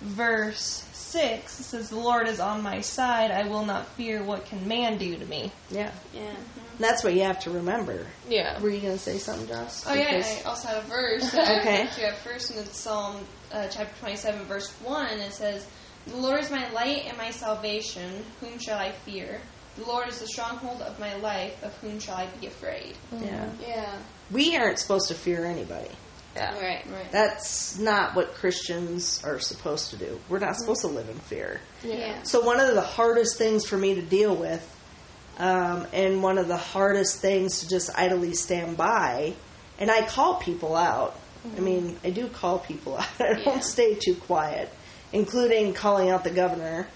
verse 0.03 0.83
6. 1.15 1.53
Says, 1.53 1.91
The 1.91 1.97
Lord 1.97 2.27
is 2.29 2.41
on 2.41 2.63
my 2.63 2.81
side. 2.81 3.31
I 3.31 3.47
will 3.49 3.65
not 3.65 3.87
fear 3.97 4.23
what 4.25 4.47
can 4.47 4.67
man 4.67 4.99
do 4.99 5.17
to 5.17 5.25
me. 5.25 5.53
Yeah. 5.71 5.93
Yeah. 6.13 6.35
That's 6.81 7.05
what 7.05 7.15
you 7.15 7.23
have 7.23 7.39
to 7.41 7.51
remember. 7.53 8.09
Yeah. 8.29 8.61
Were 8.61 8.69
you 8.71 8.81
going 8.81 8.95
to 8.95 8.99
say 8.99 9.19
something, 9.19 9.47
Joss? 9.47 9.87
Oh 9.89 9.95
yeah, 9.95 10.23
I 10.25 10.43
also 10.49 10.69
had 10.69 10.79
a 10.79 10.83
verse 10.83 11.31
that 11.33 11.61
Okay. 11.61 11.83
I 11.83 11.87
picked 11.87 11.99
you 12.01 12.05
at 12.07 12.17
first 12.19 12.51
in 12.51 12.57
the 12.57 12.65
Psalm 12.67 13.25
uh, 13.53 13.69
chapter 13.69 13.95
twenty-seven, 14.01 14.45
verse 14.47 14.73
one. 14.83 15.21
It 15.21 15.33
says, 15.33 15.69
"The 16.07 16.17
Lord 16.17 16.41
is 16.41 16.51
my 16.51 16.69
light 16.73 17.05
and 17.07 17.17
my 17.17 17.31
salvation; 17.31 18.25
whom 18.41 18.59
shall 18.59 18.79
I 18.81 18.91
fear? 18.91 19.41
The 19.77 19.85
Lord 19.85 20.09
is 20.09 20.19
the 20.19 20.27
stronghold 20.27 20.83
of 20.83 20.99
my 20.99 21.15
life; 21.15 21.63
of 21.63 21.73
whom 21.77 22.01
shall 22.01 22.17
I 22.17 22.27
be 22.41 22.49
afraid?" 22.49 22.97
Yeah. 23.13 23.49
Yeah. 23.61 23.99
We 24.33 24.57
aren't 24.57 24.81
supposed 24.81 25.07
to 25.09 25.15
fear 25.15 25.45
anybody. 25.45 25.91
Yeah. 26.37 26.55
Right. 26.59 26.85
Right. 26.91 27.13
That's 27.13 27.79
not 27.79 28.15
what 28.17 28.35
Christians 28.35 29.23
are 29.25 29.39
supposed 29.39 29.91
to 29.91 29.97
do. 29.97 30.19
We're 30.29 30.41
not 30.41 30.57
supposed 30.57 30.81
to 30.83 30.89
live 30.89 31.09
in 31.09 31.19
fear. 31.21 31.61
Yeah. 31.85 32.23
So 32.25 32.41
one 32.41 32.61
of 32.61 32.75
the 32.75 32.81
hardest 32.81 33.39
things 33.39 33.65
for 33.67 33.77
me 33.77 33.95
to 33.95 34.03
deal 34.03 34.35
with, 34.35 34.69
um, 35.39 35.87
and 35.93 36.23
one 36.23 36.39
of 36.39 36.49
the 36.49 36.57
hardest 36.57 37.21
things 37.21 37.61
to 37.61 37.69
just 37.69 37.91
idly 37.97 38.35
stand 38.35 38.77
by, 38.77 39.35
and 39.79 39.91
I 39.91 40.07
call 40.07 40.37
people 40.37 40.75
out. 40.77 41.19
I 41.57 41.61
mean, 41.61 41.99
I 42.03 42.11
do 42.11 42.27
call 42.29 42.59
people 42.59 42.97
out. 42.97 43.07
I 43.21 43.35
don't 43.35 43.45
Yeah. 43.47 43.61
stay 43.61 43.95
too 43.97 44.15
quiet, 44.15 44.71
including 45.13 45.75
calling 45.75 46.09
out 46.11 46.25
the 46.25 46.31
governor 46.31 46.87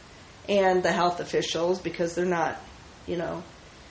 and 0.49 0.83
the 0.83 0.90
health 0.92 1.21
officials 1.21 1.80
because 1.80 2.14
they're 2.14 2.25
not, 2.25 2.59
you 3.07 3.16
know, 3.18 3.42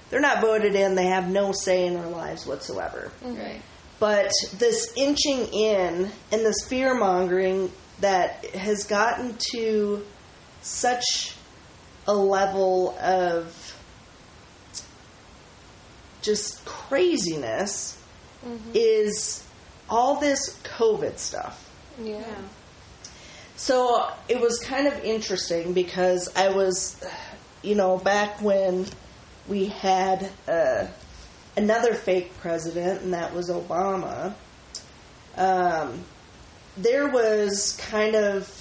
they're 0.09 0.19
not 0.21 0.41
voted 0.41 0.73
in. 0.75 0.95
They 0.95 1.07
have 1.07 1.29
no 1.29 1.51
say 1.51 1.85
in 1.85 1.95
our 1.95 2.07
lives 2.09 2.47
whatsoever. 2.47 3.11
Right. 3.21 3.61
But 3.99 4.31
this 4.57 4.93
inching 4.95 5.47
in 5.53 6.11
and 6.31 6.45
this 6.45 6.67
fear 6.67 6.93
mongering 6.93 7.71
that 7.99 8.45
has 8.47 8.83
gotten 8.83 9.35
to 9.51 10.05
such 10.61 11.35
a 12.07 12.13
level 12.13 12.97
of 12.99 13.75
just 16.21 16.63
craziness 16.65 18.01
is 18.73 19.43
all 19.89 20.19
this 20.19 20.59
COVID 20.63 21.17
stuff. 21.17 21.69
Yeah. 22.01 22.19
Yeah. 22.19 22.35
So 23.55 24.07
it 24.29 24.39
was 24.39 24.59
kind 24.59 24.87
of 24.87 25.03
interesting 25.03 25.73
because 25.73 26.29
I 26.35 26.49
was, 26.49 27.03
you 27.63 27.73
know, 27.73 27.97
back 27.97 28.39
when 28.41 28.85
we 29.47 29.65
had 29.65 30.29
uh, 30.47 30.87
another 31.57 31.93
fake 31.95 32.37
president, 32.37 33.01
and 33.01 33.13
that 33.13 33.33
was 33.33 33.49
Obama. 33.49 34.33
Um, 35.35 36.05
there 36.77 37.09
was 37.09 37.75
kind 37.89 38.15
of 38.15 38.53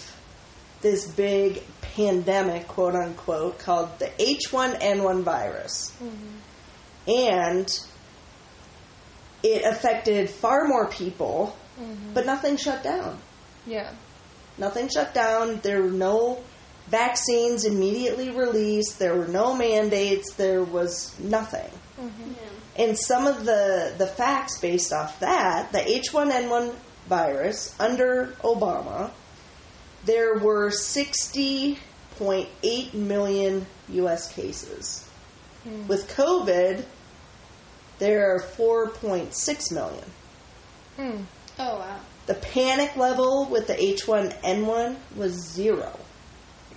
this 0.80 1.06
big 1.06 1.62
pandemic, 1.80 2.66
quote 2.66 2.94
unquote, 2.94 3.58
called 3.58 3.98
the 3.98 4.06
H1N1 4.18 5.22
virus. 5.22 5.94
Mm-hmm. 6.02 7.10
And 7.10 7.80
it 9.42 9.64
affected 9.64 10.28
far 10.28 10.66
more 10.66 10.88
people, 10.88 11.56
mm-hmm. 11.78 12.14
but 12.14 12.26
nothing 12.26 12.56
shut 12.56 12.82
down. 12.82 13.18
Yeah. 13.66 13.92
Nothing 14.58 14.88
shut 14.88 15.12
down. 15.14 15.60
There 15.62 15.82
were 15.82 15.90
no 15.90 16.42
vaccines 16.88 17.64
immediately 17.64 18.30
released. 18.30 18.98
There 18.98 19.14
were 19.14 19.28
no 19.28 19.54
mandates. 19.54 20.34
There 20.34 20.62
was 20.64 21.18
nothing. 21.20 21.70
Mm-hmm. 22.00 22.30
Yeah. 22.32 22.55
And 22.78 22.98
some 22.98 23.26
of 23.26 23.44
the, 23.44 23.94
the 23.96 24.06
facts 24.06 24.60
based 24.60 24.92
off 24.92 25.20
that, 25.20 25.72
the 25.72 25.78
H1N1 25.78 26.74
virus 27.08 27.74
under 27.80 28.36
Obama, 28.42 29.10
there 30.04 30.38
were 30.38 30.70
60.8 30.70 32.94
million 32.94 33.66
U.S. 33.88 34.32
cases. 34.32 35.08
With 35.88 36.08
COVID, 36.14 36.84
there 37.98 38.34
are 38.34 38.40
4.6 38.40 39.72
million. 39.72 40.04
Hmm. 40.96 41.22
Oh 41.58 41.78
wow. 41.78 41.98
The 42.26 42.34
panic 42.34 42.96
level 42.96 43.46
with 43.46 43.66
the 43.66 43.74
H1N1 43.74 44.96
was 45.16 45.32
zero. 45.32 45.98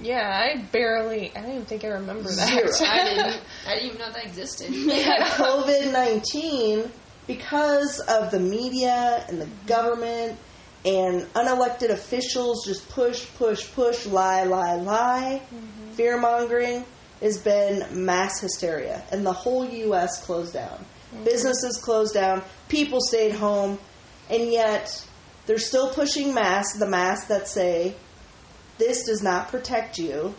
Yeah, 0.02 0.30
I 0.30 0.62
barely, 0.72 1.32
I 1.36 1.42
don't 1.42 1.52
even 1.52 1.66
think 1.66 1.84
I 1.84 1.90
remember 1.90 2.30
that. 2.30 2.76
Zero. 2.76 2.90
I 2.90 3.04
didn't. 3.04 3.42
I 3.68 3.76
didn't 3.76 3.86
even 3.86 4.00
know 4.00 4.12
that 4.12 4.26
existed. 4.26 4.68
COVID 4.72 5.92
19, 5.92 6.92
because 7.28 8.00
of 8.00 8.32
the 8.32 8.40
media 8.40 9.26
and 9.28 9.42
the 9.42 9.50
government 9.68 10.38
and 10.86 11.22
unelected 11.34 11.90
officials 11.90 12.66
just 12.66 12.88
push, 12.90 13.28
push, 13.36 13.72
push, 13.74 14.06
lie, 14.06 14.44
lie, 14.44 14.76
lie, 14.76 15.42
mm-hmm. 15.54 15.92
fear 15.92 16.18
mongering, 16.18 16.86
has 17.22 17.38
been 17.38 18.06
mass 18.06 18.40
hysteria. 18.40 19.04
And 19.12 19.26
the 19.26 19.34
whole 19.34 19.66
U.S. 19.66 20.24
closed 20.26 20.54
down. 20.54 20.86
Mm-hmm. 21.14 21.26
Businesses 21.26 21.78
closed 21.78 22.14
down, 22.14 22.44
people 22.70 23.00
stayed 23.02 23.34
home, 23.34 23.78
and 24.30 24.50
yet 24.52 25.06
they're 25.46 25.58
still 25.58 25.90
pushing 25.94 26.34
masks, 26.34 26.78
the 26.78 26.88
masks 26.88 27.28
that 27.28 27.48
say, 27.48 27.96
this 28.80 29.04
does 29.06 29.22
not 29.22 29.50
protect 29.50 30.00
you 30.00 30.34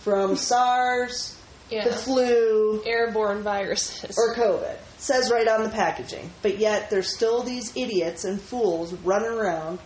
from 0.00 0.36
SARS, 0.50 1.36
Yeah. 1.70 1.84
the 1.88 1.92
flu, 1.92 2.82
Airborne 2.86 3.42
viruses. 3.42 4.16
or 4.16 4.34
COVID. 4.36 4.76
Says 4.98 5.30
right 5.30 5.48
on 5.48 5.62
the 5.64 5.70
packaging. 5.70 6.30
But 6.42 6.58
yet 6.58 6.90
there's 6.90 7.12
still 7.14 7.42
these 7.42 7.76
idiots 7.76 8.24
and 8.24 8.40
fools 8.40 8.92
running 8.92 9.30
around 9.32 9.78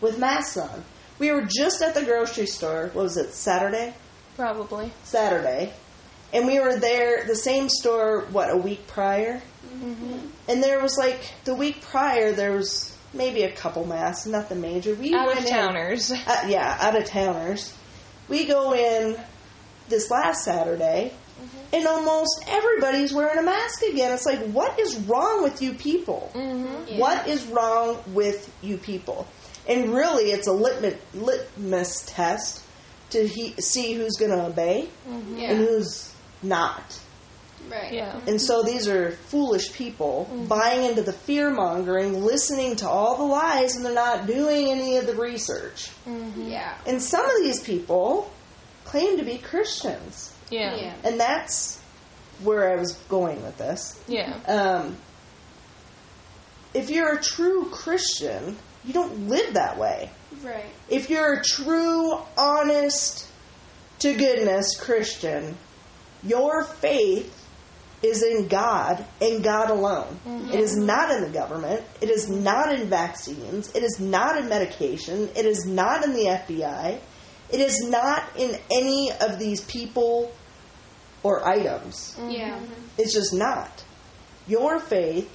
with 0.00 0.18
masks 0.18 0.56
on. 0.58 0.84
We 1.18 1.30
were 1.32 1.42
just 1.48 1.80
at 1.82 1.94
the 1.94 2.02
grocery 2.04 2.46
store, 2.46 2.90
what 2.92 3.02
was 3.04 3.16
it, 3.16 3.32
Saturday? 3.32 3.94
Probably. 4.36 4.90
Saturday. 5.04 5.72
And 6.32 6.46
we 6.46 6.58
were 6.60 6.76
there, 6.76 7.26
the 7.26 7.34
same 7.36 7.68
store, 7.68 8.26
what, 8.30 8.50
a 8.50 8.56
week 8.56 8.86
prior? 8.86 9.42
Mm-hmm. 9.74 10.18
And 10.48 10.62
there 10.62 10.80
was 10.80 10.96
like, 10.96 11.20
the 11.44 11.54
week 11.54 11.82
prior, 11.82 12.32
there 12.32 12.52
was 12.52 12.96
maybe 13.12 13.42
a 13.42 13.52
couple 13.52 13.86
masks, 13.86 14.26
nothing 14.26 14.60
major. 14.60 14.94
We 14.94 15.14
Out 15.14 15.26
went 15.26 15.38
of 15.40 15.44
in- 15.46 15.50
towners. 15.50 16.10
uh, 16.12 16.44
yeah, 16.48 16.76
out 16.80 16.96
of 16.96 17.04
towners. 17.06 17.74
We 18.28 18.44
go 18.46 18.72
in 18.74 19.18
this 19.88 20.10
last 20.10 20.44
Saturday, 20.44 21.12
and 21.72 21.86
almost 21.86 22.44
everybody's 22.48 23.12
wearing 23.12 23.38
a 23.38 23.42
mask 23.42 23.82
again. 23.82 24.12
It's 24.12 24.26
like, 24.26 24.40
what 24.52 24.78
is 24.78 24.96
wrong 24.98 25.42
with 25.42 25.60
you 25.62 25.74
people? 25.74 26.30
Mm-hmm. 26.34 26.98
What 26.98 27.26
is 27.26 27.44
wrong 27.46 27.98
with 28.12 28.52
you 28.62 28.76
people? 28.78 29.26
And 29.68 29.92
really, 29.94 30.30
it's 30.30 30.46
a 30.46 30.52
litmus, 30.52 30.94
litmus 31.14 32.04
test 32.06 32.62
to 33.10 33.26
he, 33.26 33.54
see 33.60 33.94
who's 33.94 34.16
going 34.16 34.30
to 34.30 34.44
obey 34.46 34.88
Yeah. 35.34 35.50
and 35.50 35.58
who's 35.58 36.12
not. 36.42 36.98
Right. 37.68 37.92
Yeah. 37.92 38.20
And 38.26 38.40
so 38.40 38.62
these 38.62 38.88
are 38.88 39.10
foolish 39.12 39.72
people 39.72 40.28
buying 40.48 40.86
into 40.86 41.02
the 41.02 41.12
fear 41.12 41.50
mongering, 41.50 42.24
listening 42.24 42.76
to 42.76 42.88
all 42.88 43.16
the 43.16 43.24
lies, 43.24 43.76
and 43.76 43.84
they're 43.84 43.94
not 43.94 44.26
doing 44.26 44.70
any 44.70 44.96
of 44.96 45.06
the 45.06 45.14
research. 45.14 45.90
Yeah. 46.36 46.76
And 46.86 47.02
some 47.02 47.24
of 47.24 47.42
these 47.42 47.62
people 47.62 48.30
claim 48.84 49.18
to 49.18 49.24
be 49.24 49.38
Christians. 49.38 50.34
Yeah. 50.50 50.74
Yeah. 50.76 50.94
And 51.04 51.20
that's 51.20 51.80
where 52.42 52.72
I 52.72 52.76
was 52.76 52.94
going 53.08 53.42
with 53.42 53.56
this. 53.58 54.02
Yeah. 54.08 54.36
Um, 54.46 54.96
if 56.74 56.90
you're 56.90 57.14
a 57.14 57.22
true 57.22 57.66
Christian, 57.70 58.56
you 58.84 58.92
don't 58.92 59.28
live 59.28 59.54
that 59.54 59.78
way. 59.78 60.10
Right. 60.42 60.64
If 60.88 61.10
you're 61.10 61.34
a 61.34 61.44
true, 61.44 62.18
honest 62.36 63.26
to 64.00 64.14
goodness 64.14 64.80
Christian, 64.80 65.56
your 66.22 66.64
faith 66.64 67.39
is 68.02 68.22
in 68.22 68.48
God 68.48 69.04
and 69.20 69.44
God 69.44 69.70
alone. 69.70 70.18
Mm-hmm. 70.26 70.50
It 70.50 70.60
is 70.60 70.76
not 70.76 71.10
in 71.10 71.22
the 71.22 71.30
government. 71.30 71.82
It 72.00 72.08
is 72.08 72.28
not 72.28 72.72
in 72.72 72.88
vaccines. 72.88 73.74
It 73.74 73.82
is 73.82 74.00
not 74.00 74.38
in 74.38 74.48
medication. 74.48 75.28
It 75.36 75.44
is 75.44 75.66
not 75.66 76.04
in 76.04 76.12
the 76.12 76.24
FBI. 76.24 76.98
It 77.52 77.60
is 77.60 77.80
not 77.88 78.24
in 78.36 78.58
any 78.70 79.10
of 79.20 79.38
these 79.38 79.60
people 79.62 80.32
or 81.22 81.46
items. 81.46 82.16
Mm-hmm. 82.18 82.30
Yeah. 82.30 82.60
It's 82.96 83.12
just 83.12 83.34
not. 83.34 83.84
Your 84.46 84.78
faith 84.80 85.28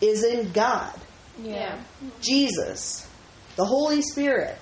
is 0.00 0.24
in 0.24 0.52
God, 0.52 0.94
Yeah. 1.42 1.80
Jesus, 2.20 3.08
the 3.56 3.64
Holy 3.64 4.02
Spirit, 4.02 4.58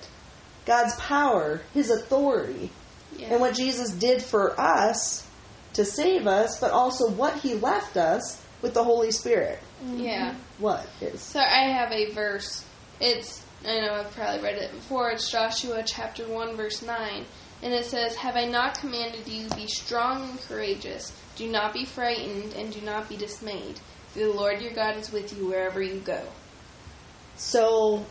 God's 0.65 0.95
power, 0.95 1.61
His 1.73 1.89
authority. 1.89 2.71
Yeah. 3.17 3.33
And 3.33 3.41
what 3.41 3.55
Jesus 3.55 3.91
did 3.91 4.21
for 4.21 4.59
us 4.59 5.27
to 5.73 5.85
save 5.85 6.27
us, 6.27 6.59
but 6.59 6.71
also 6.71 7.09
what 7.09 7.39
he 7.39 7.55
left 7.55 7.97
us 7.97 8.41
with 8.61 8.73
the 8.73 8.83
Holy 8.83 9.11
Spirit. 9.11 9.59
Mm-hmm. 9.83 9.99
Yeah. 9.99 10.35
What 10.59 10.87
is? 11.01 11.21
So 11.21 11.39
I 11.39 11.69
have 11.71 11.91
a 11.91 12.11
verse. 12.11 12.65
It's 12.99 13.43
I 13.65 13.79
know 13.79 13.93
I've 13.93 14.11
probably 14.11 14.41
read 14.41 14.55
it 14.55 14.71
before. 14.73 15.11
It's 15.11 15.29
Joshua 15.31 15.83
chapter 15.85 16.27
one 16.27 16.55
verse 16.55 16.81
nine, 16.81 17.25
and 17.61 17.73
it 17.73 17.85
says, 17.85 18.15
"Have 18.15 18.35
I 18.35 18.45
not 18.45 18.79
commanded 18.79 19.27
you 19.27 19.47
be 19.49 19.67
strong 19.67 20.29
and 20.29 20.41
courageous? 20.41 21.13
Do 21.35 21.49
not 21.49 21.73
be 21.73 21.85
frightened 21.85 22.53
and 22.53 22.73
do 22.73 22.81
not 22.81 23.09
be 23.09 23.17
dismayed. 23.17 23.79
For 24.09 24.19
the 24.19 24.31
Lord 24.31 24.61
your 24.61 24.73
God 24.73 24.97
is 24.97 25.11
with 25.11 25.35
you 25.37 25.47
wherever 25.47 25.81
you 25.81 25.99
go." 25.99 26.21
So, 27.35 28.05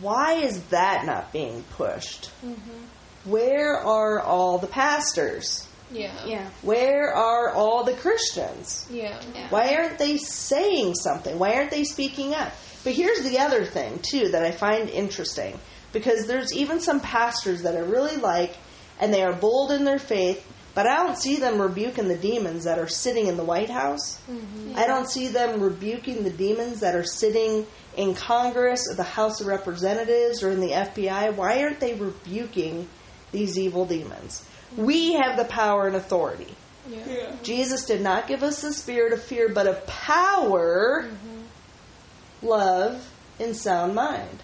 why 0.00 0.34
is 0.34 0.62
that 0.64 1.06
not 1.06 1.32
being 1.32 1.64
pushed? 1.76 2.30
Mm-hmm. 2.44 3.30
Where 3.30 3.76
are 3.76 4.20
all 4.20 4.58
the 4.58 4.66
pastors? 4.66 5.65
Yeah. 5.90 6.26
Yeah. 6.26 6.50
Where 6.62 7.14
are 7.14 7.50
all 7.50 7.84
the 7.84 7.94
Christians? 7.94 8.86
Yeah. 8.90 9.20
Yeah. 9.34 9.48
Why 9.50 9.74
aren't 9.76 9.98
they 9.98 10.16
saying 10.16 10.94
something? 10.94 11.38
Why 11.38 11.54
aren't 11.54 11.70
they 11.70 11.84
speaking 11.84 12.34
up? 12.34 12.52
But 12.84 12.94
here's 12.94 13.22
the 13.22 13.38
other 13.38 13.64
thing, 13.64 13.98
too, 14.00 14.28
that 14.30 14.44
I 14.44 14.50
find 14.50 14.88
interesting. 14.88 15.58
Because 15.92 16.26
there's 16.26 16.54
even 16.54 16.80
some 16.80 17.00
pastors 17.00 17.62
that 17.62 17.76
I 17.76 17.80
really 17.80 18.16
like, 18.16 18.56
and 19.00 19.12
they 19.12 19.22
are 19.22 19.32
bold 19.32 19.70
in 19.72 19.84
their 19.84 19.98
faith, 19.98 20.44
but 20.74 20.86
I 20.86 20.96
don't 20.96 21.16
see 21.16 21.36
them 21.36 21.60
rebuking 21.60 22.08
the 22.08 22.18
demons 22.18 22.64
that 22.64 22.78
are 22.78 22.88
sitting 22.88 23.28
in 23.28 23.38
the 23.38 23.44
White 23.44 23.70
House. 23.70 24.20
Mm-hmm. 24.30 24.74
I 24.76 24.86
don't 24.86 25.08
see 25.08 25.28
them 25.28 25.60
rebuking 25.60 26.22
the 26.22 26.30
demons 26.30 26.80
that 26.80 26.94
are 26.94 27.04
sitting 27.04 27.66
in 27.96 28.14
Congress 28.14 28.86
or 28.90 28.94
the 28.94 29.02
House 29.02 29.40
of 29.40 29.46
Representatives 29.46 30.42
or 30.42 30.50
in 30.50 30.60
the 30.60 30.72
FBI. 30.72 31.34
Why 31.34 31.62
aren't 31.62 31.80
they 31.80 31.94
rebuking 31.94 32.88
these 33.32 33.58
evil 33.58 33.86
demons? 33.86 34.46
We 34.76 35.14
have 35.14 35.36
the 35.36 35.44
power 35.44 35.86
and 35.86 35.96
authority. 35.96 36.54
Yeah. 36.88 37.32
Jesus 37.42 37.84
did 37.84 38.00
not 38.00 38.28
give 38.28 38.42
us 38.42 38.62
the 38.62 38.72
spirit 38.72 39.12
of 39.12 39.22
fear, 39.22 39.48
but 39.48 39.66
of 39.66 39.86
power, 39.86 41.08
mm-hmm. 41.08 42.46
love, 42.46 43.10
and 43.40 43.56
sound 43.56 43.94
mind. 43.94 44.42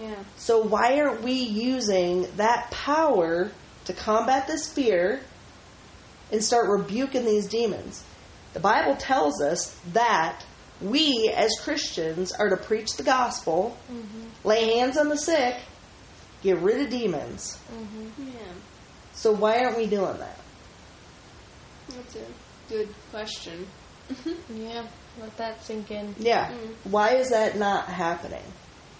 Yeah. 0.00 0.14
So, 0.36 0.62
why 0.62 1.00
aren't 1.00 1.22
we 1.22 1.32
using 1.32 2.26
that 2.36 2.70
power 2.70 3.50
to 3.84 3.92
combat 3.92 4.46
this 4.46 4.72
fear 4.72 5.20
and 6.30 6.42
start 6.42 6.68
rebuking 6.68 7.24
these 7.24 7.46
demons? 7.46 8.04
The 8.54 8.60
Bible 8.60 8.96
tells 8.96 9.40
us 9.42 9.78
that 9.92 10.44
we, 10.80 11.32
as 11.34 11.52
Christians, 11.62 12.32
are 12.32 12.48
to 12.48 12.56
preach 12.56 12.96
the 12.96 13.02
gospel, 13.02 13.76
mm-hmm. 13.90 14.48
lay 14.48 14.76
hands 14.76 14.96
on 14.96 15.08
the 15.08 15.18
sick, 15.18 15.56
get 16.42 16.58
rid 16.58 16.80
of 16.80 16.90
demons. 16.90 17.58
Mm-hmm. 17.72 18.28
Yeah. 18.28 18.52
So, 19.18 19.32
why 19.32 19.64
aren't 19.64 19.76
we 19.76 19.86
doing 19.86 20.16
that? 20.18 20.38
That's 21.88 22.14
a 22.14 22.24
good 22.68 22.88
question. 23.10 23.66
Mm-hmm. 24.08 24.62
Yeah, 24.62 24.86
let 25.20 25.36
that 25.38 25.64
sink 25.64 25.90
in. 25.90 26.14
Yeah. 26.20 26.52
Mm. 26.52 26.74
Why 26.84 27.16
is 27.16 27.30
that 27.30 27.58
not 27.58 27.86
happening? 27.86 28.44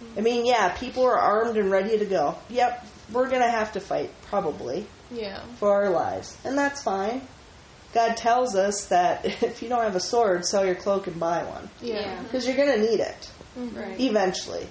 Mm. 0.02 0.18
I 0.18 0.20
mean, 0.22 0.44
yeah, 0.44 0.70
people 0.76 1.04
are 1.04 1.16
armed 1.16 1.56
and 1.56 1.70
ready 1.70 1.96
to 1.96 2.04
go. 2.04 2.36
Yep, 2.50 2.84
we're 3.12 3.28
going 3.28 3.42
to 3.42 3.50
have 3.50 3.72
to 3.74 3.80
fight, 3.80 4.10
probably, 4.22 4.86
Yeah. 5.12 5.40
for 5.60 5.72
our 5.72 5.90
lives. 5.90 6.36
And 6.44 6.58
that's 6.58 6.82
fine. 6.82 7.22
God 7.94 8.16
tells 8.16 8.56
us 8.56 8.86
that 8.86 9.24
if 9.42 9.62
you 9.62 9.68
don't 9.68 9.82
have 9.82 9.94
a 9.94 10.00
sword, 10.00 10.44
sell 10.44 10.66
your 10.66 10.74
cloak 10.74 11.06
and 11.06 11.20
buy 11.20 11.44
one. 11.44 11.70
Yeah. 11.80 12.20
Because 12.24 12.44
you're 12.44 12.56
going 12.56 12.72
to 12.72 12.90
need 12.90 12.98
it 12.98 13.30
mm-hmm. 13.56 13.78
Right. 13.78 14.00
eventually. 14.00 14.66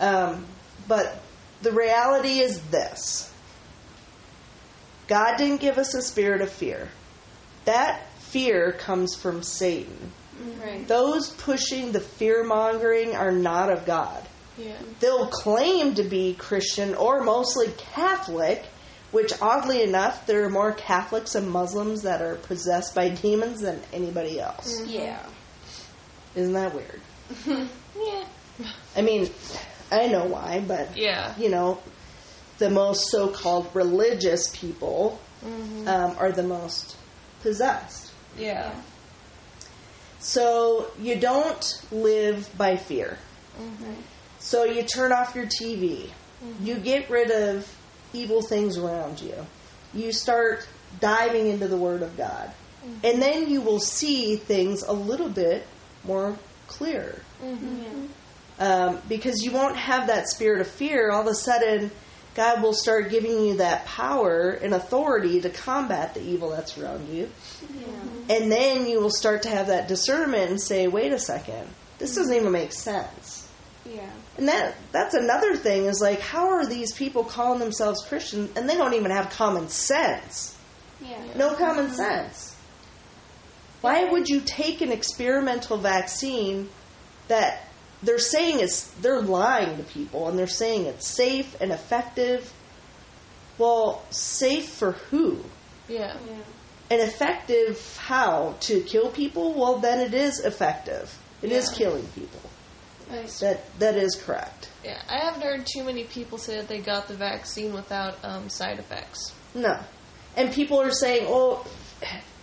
Um, 0.00 0.46
but 0.88 1.22
the 1.62 1.70
reality 1.70 2.40
is 2.40 2.60
this 2.70 3.32
God 5.08 5.36
didn't 5.36 5.60
give 5.60 5.78
us 5.78 5.94
a 5.94 6.02
spirit 6.02 6.40
of 6.42 6.50
fear. 6.50 6.88
That 7.64 8.02
fear 8.20 8.72
comes 8.72 9.14
from 9.14 9.42
Satan. 9.42 10.12
Right. 10.62 10.86
Those 10.86 11.30
pushing 11.30 11.92
the 11.92 12.00
fear 12.00 12.44
mongering 12.44 13.16
are 13.16 13.32
not 13.32 13.72
of 13.72 13.84
God. 13.86 14.22
Yeah. 14.56 14.76
They'll 15.00 15.26
claim 15.28 15.94
to 15.96 16.02
be 16.04 16.34
Christian 16.34 16.94
or 16.94 17.22
mostly 17.22 17.68
Catholic, 17.76 18.64
which 19.10 19.32
oddly 19.40 19.82
enough, 19.82 20.26
there 20.26 20.44
are 20.44 20.50
more 20.50 20.72
Catholics 20.72 21.34
and 21.34 21.50
Muslims 21.50 22.02
that 22.02 22.20
are 22.22 22.36
possessed 22.36 22.94
by 22.94 23.08
demons 23.08 23.60
than 23.62 23.80
anybody 23.92 24.38
else. 24.40 24.80
Mm-hmm. 24.80 24.90
Yeah. 24.90 25.26
Isn't 26.34 26.52
that 26.54 26.74
weird? 26.74 27.00
Yeah. 28.00 28.24
I 28.96 29.02
mean, 29.02 29.28
I 29.90 30.06
know 30.06 30.24
why, 30.24 30.62
but 30.66 30.96
Yeah. 30.96 31.34
you 31.38 31.48
know, 31.48 31.80
the 32.58 32.70
most 32.70 33.10
so-called 33.10 33.68
religious 33.74 34.48
people 34.56 35.20
mm-hmm. 35.44 35.88
um, 35.88 36.16
are 36.18 36.32
the 36.32 36.42
most 36.42 36.96
possessed. 37.42 38.12
Yeah. 38.36 38.74
So 40.18 40.90
you 41.00 41.16
don't 41.16 41.82
live 41.90 42.50
by 42.58 42.76
fear. 42.76 43.18
Mm-hmm. 43.60 43.94
So 44.40 44.64
you 44.64 44.82
turn 44.82 45.12
off 45.12 45.34
your 45.34 45.46
TV. 45.46 46.10
Mm-hmm. 46.44 46.66
You 46.66 46.74
get 46.76 47.08
rid 47.10 47.30
of 47.30 47.72
evil 48.12 48.42
things 48.42 48.76
around 48.76 49.20
you. 49.20 49.34
You 49.94 50.12
start 50.12 50.66
diving 51.00 51.48
into 51.48 51.68
the 51.68 51.76
Word 51.76 52.02
of 52.02 52.16
God. 52.16 52.50
And 53.04 53.20
then 53.20 53.50
you 53.50 53.60
will 53.60 53.80
see 53.80 54.36
things 54.36 54.82
a 54.82 54.92
little 54.92 55.28
bit 55.28 55.66
more 56.04 56.36
clear. 56.68 57.22
Um, 58.60 59.00
because 59.08 59.42
you 59.42 59.52
won't 59.52 59.76
have 59.76 60.08
that 60.08 60.28
spirit 60.28 60.60
of 60.60 60.68
fear. 60.68 61.10
All 61.10 61.20
of 61.20 61.26
a 61.26 61.34
sudden, 61.34 61.90
God 62.38 62.62
will 62.62 62.72
start 62.72 63.10
giving 63.10 63.44
you 63.44 63.56
that 63.56 63.84
power 63.84 64.50
and 64.50 64.72
authority 64.72 65.40
to 65.40 65.50
combat 65.50 66.14
the 66.14 66.22
evil 66.22 66.50
that's 66.50 66.78
around 66.78 67.08
you. 67.08 67.28
And 68.30 68.52
then 68.52 68.86
you 68.86 69.00
will 69.00 69.10
start 69.10 69.42
to 69.42 69.48
have 69.48 69.66
that 69.66 69.88
discernment 69.88 70.48
and 70.48 70.62
say, 70.62 70.86
wait 70.86 71.10
a 71.10 71.18
second, 71.18 71.68
this 71.98 72.14
doesn't 72.14 72.32
even 72.32 72.52
make 72.52 72.72
sense. 72.72 73.50
Yeah. 73.84 74.08
And 74.36 74.46
that 74.46 74.76
that's 74.92 75.14
another 75.14 75.56
thing 75.56 75.86
is 75.86 76.00
like, 76.00 76.20
how 76.20 76.50
are 76.50 76.64
these 76.64 76.92
people 76.92 77.24
calling 77.24 77.58
themselves 77.58 78.06
Christian 78.06 78.48
and 78.54 78.70
they 78.70 78.76
don't 78.76 78.94
even 78.94 79.10
have 79.10 79.30
common 79.30 79.68
sense? 79.68 80.56
Yeah. 81.00 81.20
No 81.34 81.54
common 81.54 81.90
sense. 81.90 82.56
Why 83.80 84.04
would 84.04 84.28
you 84.28 84.42
take 84.42 84.80
an 84.80 84.92
experimental 84.92 85.76
vaccine 85.76 86.68
that 87.26 87.67
they're 88.02 88.18
saying 88.18 88.60
it's 88.60 88.88
they're 89.02 89.20
lying 89.22 89.76
to 89.76 89.82
people 89.82 90.28
and 90.28 90.38
they're 90.38 90.46
saying 90.46 90.86
it's 90.86 91.06
safe 91.08 91.56
and 91.60 91.72
effective? 91.72 92.52
Well, 93.58 94.02
safe 94.10 94.68
for 94.68 94.92
who? 94.92 95.38
Yeah. 95.88 96.16
Yeah. 96.26 96.36
And 96.90 97.00
effective 97.02 97.96
how? 97.98 98.54
To 98.60 98.80
kill 98.82 99.10
people? 99.10 99.52
Well, 99.54 99.78
then 99.78 99.98
it 100.00 100.14
is 100.14 100.40
effective. 100.40 101.16
It 101.42 101.50
is 101.52 101.70
Yeah. 101.72 101.76
killing 101.78 102.06
people. 102.14 102.40
Nice. 103.10 103.40
That 103.40 103.64
that 103.78 103.96
is 103.96 104.14
correct. 104.14 104.68
Yeah. 104.84 105.00
I 105.08 105.18
haven't 105.24 105.42
heard 105.42 105.66
too 105.66 105.82
many 105.82 106.04
people 106.04 106.38
say 106.38 106.56
that 106.56 106.68
they 106.68 106.78
got 106.78 107.08
the 107.08 107.14
vaccine 107.14 107.72
without 107.72 108.16
um, 108.22 108.48
side 108.48 108.78
effects. 108.78 109.32
No. 109.54 109.78
And 110.36 110.52
people 110.52 110.80
are 110.80 110.92
saying, 110.92 111.26
"Oh, 111.28 111.66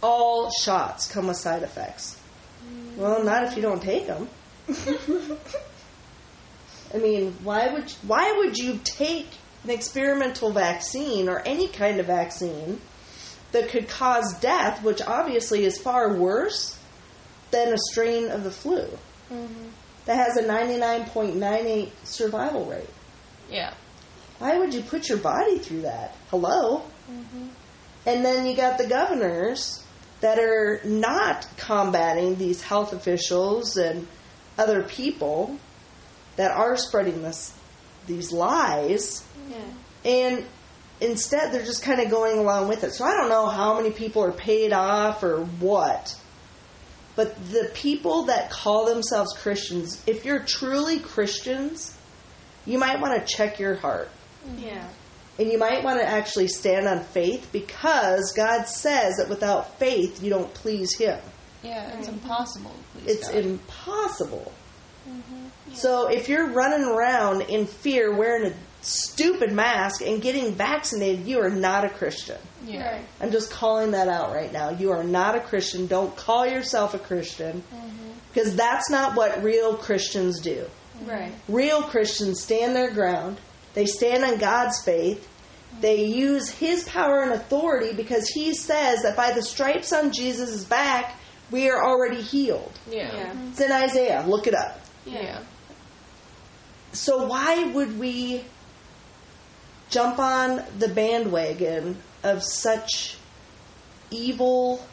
all 0.03 0.49
shots 0.51 1.07
come 1.07 1.27
with 1.27 1.37
side 1.37 1.63
effects." 1.63 2.17
Well, 2.97 3.23
not 3.23 3.43
if 3.43 3.55
you 3.55 3.61
don't 3.61 3.81
take 3.81 4.07
them. 4.07 4.27
I 6.93 6.97
mean, 6.97 7.35
why 7.43 7.71
would 7.73 7.91
why 8.03 8.31
would 8.37 8.57
you 8.57 8.79
take 8.83 9.27
an 9.63 9.69
experimental 9.69 10.51
vaccine 10.51 11.29
or 11.29 11.39
any 11.39 11.67
kind 11.67 11.99
of 11.99 12.07
vaccine 12.07 12.79
that 13.51 13.69
could 13.69 13.87
cause 13.87 14.39
death, 14.39 14.83
which 14.83 15.01
obviously 15.01 15.65
is 15.65 15.77
far 15.77 16.13
worse 16.13 16.79
than 17.51 17.73
a 17.73 17.77
strain 17.91 18.29
of 18.29 18.43
the 18.43 18.51
flu 18.51 18.81
mm-hmm. 19.31 19.67
that 20.05 20.15
has 20.17 20.37
a 20.37 20.43
99.98 20.43 21.91
survival 22.03 22.65
rate? 22.65 22.89
Yeah. 23.49 23.73
Why 24.39 24.57
would 24.57 24.73
you 24.73 24.81
put 24.81 25.07
your 25.07 25.17
body 25.19 25.59
through 25.59 25.81
that? 25.83 26.15
Hello? 26.29 26.83
Mm-hmm. 27.09 27.47
And 28.05 28.25
then 28.25 28.45
you 28.45 28.55
got 28.55 28.77
the 28.77 28.87
governors 28.87 29.83
that 30.21 30.39
are 30.39 30.81
not 30.83 31.47
combating 31.57 32.35
these 32.35 32.61
health 32.61 32.93
officials 32.93 33.77
and 33.77 34.07
other 34.57 34.83
people 34.83 35.57
that 36.35 36.51
are 36.51 36.75
spreading 36.77 37.21
this 37.21 37.53
these 38.07 38.31
lies 38.31 39.23
Yeah. 39.49 39.57
and 40.05 40.45
instead 41.01 41.51
they're 41.51 41.65
just 41.65 41.81
kind 41.81 41.99
of 41.99 42.09
going 42.09 42.37
along 42.37 42.67
with 42.69 42.83
it. 42.83 42.93
So 42.93 43.03
I 43.03 43.15
don't 43.17 43.29
know 43.29 43.47
how 43.47 43.77
many 43.77 43.89
people 43.91 44.23
are 44.23 44.31
paid 44.31 44.71
off 44.73 45.23
or 45.23 45.43
what. 45.43 46.15
But 47.15 47.35
the 47.51 47.71
people 47.73 48.23
that 48.23 48.49
call 48.51 48.85
themselves 48.85 49.33
Christians, 49.37 50.01
if 50.05 50.25
you're 50.25 50.43
truly 50.43 50.99
Christians, 50.99 51.95
you 52.65 52.77
might 52.77 52.99
want 53.01 53.19
to 53.19 53.25
check 53.35 53.57
your 53.59 53.75
heart. 53.75 54.09
Yeah. 54.57 54.85
And 55.39 55.49
you 55.51 55.57
might 55.57 55.83
want 55.83 55.99
to 55.99 56.05
actually 56.07 56.47
stand 56.47 56.87
on 56.87 57.03
faith 57.03 57.49
because 57.51 58.33
God 58.35 58.65
says 58.67 59.15
that 59.17 59.27
without 59.29 59.79
faith 59.79 60.21
you 60.21 60.29
don't 60.29 60.53
please 60.53 60.95
Him. 60.97 61.19
Yeah. 61.65 61.97
It's 61.97 62.07
impossible. 62.07 62.75
please 62.93 63.15
It's 63.15 63.29
God. 63.29 63.45
impossible. 63.45 64.51
Mm-hmm. 65.09 65.73
So 65.73 66.07
if 66.07 66.29
you're 66.29 66.47
running 66.51 66.87
around 66.87 67.41
in 67.43 67.65
fear 67.65 68.15
wearing 68.15 68.51
a 68.51 68.55
stupid 68.81 69.51
mask 69.51 70.01
and 70.01 70.21
getting 70.21 70.53
vaccinated, 70.53 71.25
you 71.25 71.41
are 71.41 71.49
not 71.49 71.85
a 71.85 71.89
Christian. 71.89 72.37
Yeah. 72.65 72.93
Right. 72.93 73.05
I'm 73.21 73.31
just 73.31 73.51
calling 73.51 73.91
that 73.91 74.07
out 74.07 74.33
right 74.33 74.51
now. 74.51 74.69
You 74.69 74.91
are 74.91 75.03
not 75.03 75.35
a 75.35 75.39
Christian. 75.39 75.87
Don't 75.87 76.15
call 76.15 76.45
yourself 76.45 76.93
a 76.93 76.99
Christian 76.99 77.61
mm-hmm. 77.61 78.11
because 78.33 78.55
that's 78.55 78.89
not 78.89 79.15
what 79.15 79.43
real 79.43 79.75
Christians 79.75 80.39
do. 80.39 80.65
Mm-hmm. 80.97 81.09
Right. 81.09 81.31
Real 81.47 81.83
Christians 81.83 82.41
stand 82.41 82.75
their 82.75 82.91
ground. 82.91 83.37
They 83.73 83.85
stand 83.85 84.23
on 84.23 84.37
God's 84.37 84.81
faith. 84.83 85.27
They 85.81 86.05
use 86.05 86.49
His 86.49 86.85
power 86.85 87.21
and 87.23 87.33
authority 87.33 87.93
because 87.93 88.29
He 88.29 88.53
says 88.53 89.01
that 89.03 89.17
by 89.17 89.33
the 89.33 89.41
stripes 89.41 89.91
on 89.91 90.13
Jesus' 90.13 90.63
back, 90.63 91.15
we 91.51 91.69
are 91.69 91.83
already 91.83 92.21
healed. 92.21 92.71
Yeah. 92.89 93.13
Yeah. 93.13 93.33
It's 93.49 93.61
in 93.61 93.71
Isaiah. 93.71 94.23
Look 94.27 94.47
it 94.47 94.55
up. 94.55 94.79
Yeah. 95.05 95.43
So 96.91 97.25
why 97.27 97.63
would 97.65 97.99
we 97.99 98.43
jump 99.89 100.17
on 100.17 100.63
the 100.79 100.87
bandwagon 100.87 101.97
of 102.23 102.43
such 102.43 103.17
evil 104.09 104.85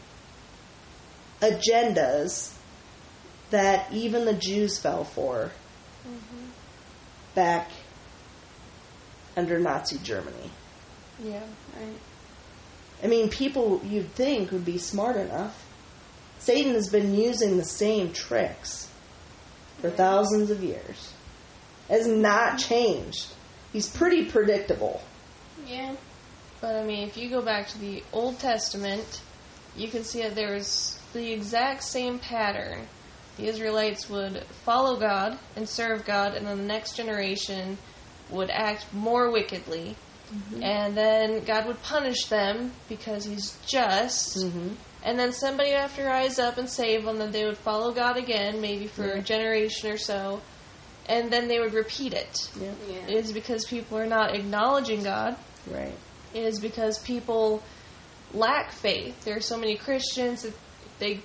agendas 1.41 2.55
that 3.51 3.93
even 3.93 4.25
the 4.25 4.35
Jews 4.35 4.79
fell 4.79 5.05
for 5.05 5.51
mm-hmm. 6.07 6.45
back 7.35 7.71
under 9.37 9.59
Nazi 9.59 9.99
Germany? 9.99 10.51
Yeah. 11.23 11.41
Right. 11.79 11.97
I 13.03 13.07
mean, 13.07 13.29
people 13.29 13.81
you'd 13.85 14.13
think 14.15 14.53
would 14.53 14.65
be 14.65 14.79
smart 14.79 15.17
enough. 15.17 15.67
Satan 16.43 16.75
has 16.75 16.89
been 16.89 17.15
using 17.15 17.57
the 17.57 17.65
same 17.65 18.13
tricks 18.13 18.89
for 19.81 19.91
thousands 19.91 20.51
of 20.51 20.61
years. 20.63 21.13
Has 21.89 22.09
not 22.09 22.59
changed. 22.59 23.29
He's 23.73 23.89
pretty 23.89 24.25
predictable. 24.25 25.03
Yeah. 25.65 25.95
But 26.61 26.75
I 26.75 26.85
mean, 26.85 27.07
if 27.07 27.17
you 27.17 27.31
go 27.31 27.43
back 27.43 27.69
to 27.69 27.79
the 27.79 28.03
Old 28.13 28.41
Testament, 28.41 29.21
you 29.77 29.87
can 29.87 30.03
see 30.03 30.23
that 30.23 30.35
there 30.35 30.53
was 30.53 30.99
the 31.13 31.33
exact 31.33 31.85
same 31.85 32.19
pattern. 32.19 32.89
The 33.37 33.47
Israelites 33.47 34.11
would 34.11 34.43
follow 34.65 34.99
God 34.99 35.39
and 35.55 35.69
serve 35.69 36.05
God, 36.05 36.35
and 36.35 36.47
then 36.47 36.59
the 36.59 36.65
next 36.65 36.97
generation 36.97 37.79
would 38.31 38.51
act 38.51 38.93
more 38.93 39.31
wickedly. 39.31 39.97
And 40.63 40.97
then 40.97 41.45
God 41.45 41.67
would 41.67 41.83
punish 41.83 42.25
them 42.27 42.73
because 42.89 43.27
He's 43.27 43.57
just. 43.67 44.39
Mm-hmm. 44.39 44.71
And 45.05 45.19
then 45.19 45.33
somebody 45.33 45.71
would 45.71 45.81
have 45.81 45.97
to 45.97 46.05
rise 46.05 46.39
up 46.39 46.59
and 46.59 46.69
save 46.69 47.05
them, 47.05 47.19
then 47.19 47.33
they 47.33 47.45
would 47.45 47.59
follow 47.59 47.93
God 47.93 48.17
again, 48.17 48.61
maybe 48.61 48.87
for 48.87 49.07
Yeah. 49.07 49.15
a 49.19 49.23
generation 49.23 49.91
or 49.91 49.99
so. 49.99 50.41
And 51.07 51.33
then 51.33 51.49
they 51.49 51.59
would 51.59 51.75
repeat 51.75 52.13
it. 52.15 52.49
Yeah. 52.61 52.71
Yeah. 52.89 53.17
is 53.17 53.33
because 53.33 53.65
people 53.65 53.99
are 53.99 54.07
not 54.07 54.35
acknowledging 54.35 55.03
God 55.03 55.37
Right. 55.67 55.97
is 56.33 56.61
because 56.61 56.99
people 57.01 57.63
lack 58.33 58.71
faith. 58.71 59.25
There 59.25 59.37
are 59.37 59.41
so 59.41 59.57
many 59.57 59.77
Christians 59.77 60.43
that 60.43 60.55
they 61.01 61.21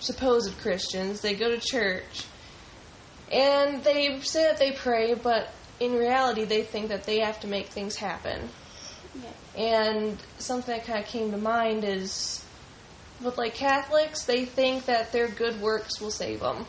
supposed 0.00 0.56
Christians, 0.58 1.22
they 1.22 1.34
go 1.34 1.48
to 1.48 1.58
church 1.58 2.24
and 3.32 3.82
they 3.82 4.20
say 4.20 4.42
that 4.42 4.58
they 4.58 4.72
pray, 4.72 5.14
but 5.14 5.48
in 5.80 5.94
reality 5.94 6.44
they 6.44 6.62
think 6.62 6.88
that 6.88 7.04
they 7.04 7.20
have 7.20 7.40
to 7.40 7.46
make 7.46 7.68
things 7.68 7.96
happen. 7.96 8.50
Yeah. 9.14 9.62
And 9.64 10.18
something 10.38 10.76
that 10.76 10.84
kind 10.86 10.98
of 11.02 11.06
came 11.06 11.30
to 11.30 11.38
mind 11.38 11.84
is 11.84 12.43
with 13.24 13.38
like 13.38 13.54
Catholics, 13.54 14.24
they 14.24 14.44
think 14.44 14.86
that 14.86 15.12
their 15.12 15.28
good 15.28 15.60
works 15.60 16.00
will 16.00 16.10
save 16.10 16.40
them. 16.40 16.66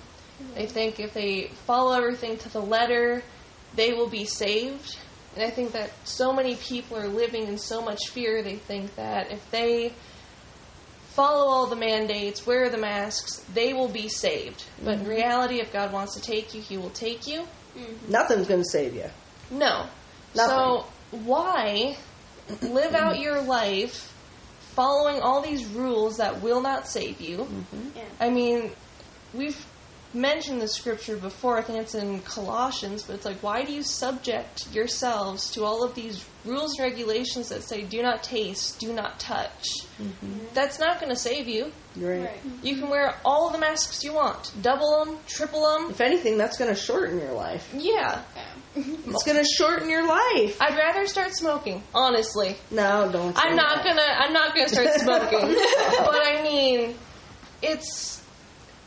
They 0.56 0.66
think 0.66 1.00
if 1.00 1.14
they 1.14 1.48
follow 1.66 1.94
everything 1.94 2.38
to 2.40 2.50
the 2.50 2.62
letter, 2.62 3.24
they 3.76 3.94
will 3.94 4.10
be 4.10 4.26
saved. 4.26 4.98
And 5.36 5.44
I 5.44 5.50
think 5.50 5.74
that 5.74 5.92
so 6.08 6.34
many 6.34 6.56
people 6.56 6.98
are 6.98 7.08
living 7.08 7.48
in 7.48 7.58
so 7.58 7.82
much 7.82 8.10
fear, 8.10 8.42
they 8.42 8.56
think 8.56 8.96
that 8.96 9.32
if 9.32 9.50
they 9.52 9.94
follow 11.10 11.48
all 11.48 11.68
the 11.68 11.76
mandates, 11.76 12.46
wear 12.46 12.70
the 12.70 12.78
masks, 12.78 13.38
they 13.54 13.74
will 13.74 13.88
be 13.88 14.08
saved. 14.08 14.64
But 14.84 14.96
in 14.96 15.00
mm-hmm. 15.02 15.10
reality, 15.10 15.60
if 15.62 15.72
God 15.72 15.92
wants 15.92 16.16
to 16.16 16.22
take 16.22 16.54
you, 16.54 16.62
He 16.62 16.78
will 16.78 16.90
take 16.90 17.28
you. 17.28 17.48
Mm-hmm. 17.78 18.12
Nothing's 18.12 18.48
going 18.48 18.62
to 18.62 18.70
save 18.70 18.96
you. 18.96 19.10
No. 19.52 19.88
Nothing. 20.34 20.50
So 20.50 20.86
why 21.12 21.98
live 22.62 22.94
out 22.94 23.20
your 23.20 23.42
life 23.42 24.15
following 24.76 25.22
all 25.22 25.42
these 25.42 25.66
rules 25.68 26.18
that 26.18 26.42
will 26.42 26.62
not 26.62 26.88
save 26.88 27.22
you? 27.22 27.40
Mm-hmm. 27.40 27.90
Yeah. 27.96 28.04
I 28.20 28.30
mean, 28.30 28.72
we've 29.34 29.66
mentioned 30.16 30.62
the 30.62 30.68
scripture 30.68 31.18
before. 31.18 31.58
I 31.58 31.62
think 31.62 31.80
it's 31.80 31.96
in 31.96 32.22
Colossians, 32.22 33.04
but 33.04 33.16
it's 33.16 33.26
like, 33.26 33.44
why 33.44 33.64
do 33.64 33.74
you 33.74 33.84
subject 33.84 34.74
yourselves 34.74 35.52
to 35.52 35.64
all 35.64 35.84
of 35.84 35.94
these 35.96 36.26
rules 36.46 36.78
and 36.78 36.90
regulations 36.90 37.50
that 37.50 37.64
say 37.64 37.84
do 37.84 38.02
not 38.02 38.24
taste, 38.24 38.80
do 38.80 38.94
not 38.94 39.20
touch? 39.20 39.70
Mm-hmm. 40.02 40.46
That's 40.54 40.80
not 40.80 41.00
going 41.00 41.12
to 41.12 41.20
save 41.20 41.48
you. 41.48 41.72
Right. 41.96 42.22
Right. 42.22 42.40
You 42.64 42.76
can 42.78 42.90
wear 42.90 43.16
all 43.24 43.52
the 43.52 43.58
masks 43.58 44.04
you 44.04 44.14
want, 44.14 44.52
double 44.62 45.06
them, 45.06 45.18
triple 45.28 45.62
them. 45.68 45.92
If 45.92 46.02
anything, 46.02 46.38
that's 46.38 46.58
going 46.58 46.74
to 46.74 46.80
shorten 46.80 47.20
your 47.20 47.34
life. 47.34 47.74
Yeah. 47.76 48.22
Yeah. 48.36 48.46
It's 48.78 49.24
going 49.24 49.38
to 49.38 49.46
shorten 49.46 49.90
your 49.90 50.06
life. 50.06 50.62
I'd 50.62 50.78
rather 50.78 51.08
start 51.08 51.34
smoking, 51.34 51.82
honestly. 51.94 52.58
No, 52.72 53.10
don't. 53.12 53.36
say 53.36 53.42
I'm 53.44 53.56
not 53.56 53.84
that. 53.84 53.86
gonna. 53.86 54.02
I'm 54.02 54.34
not 54.34 54.54
gonna 54.54 54.68
start 54.68 54.90
smoking. 54.96 55.40
but 56.00 56.28
I 56.28 56.42
mean, 56.44 56.96
it's 57.62 58.15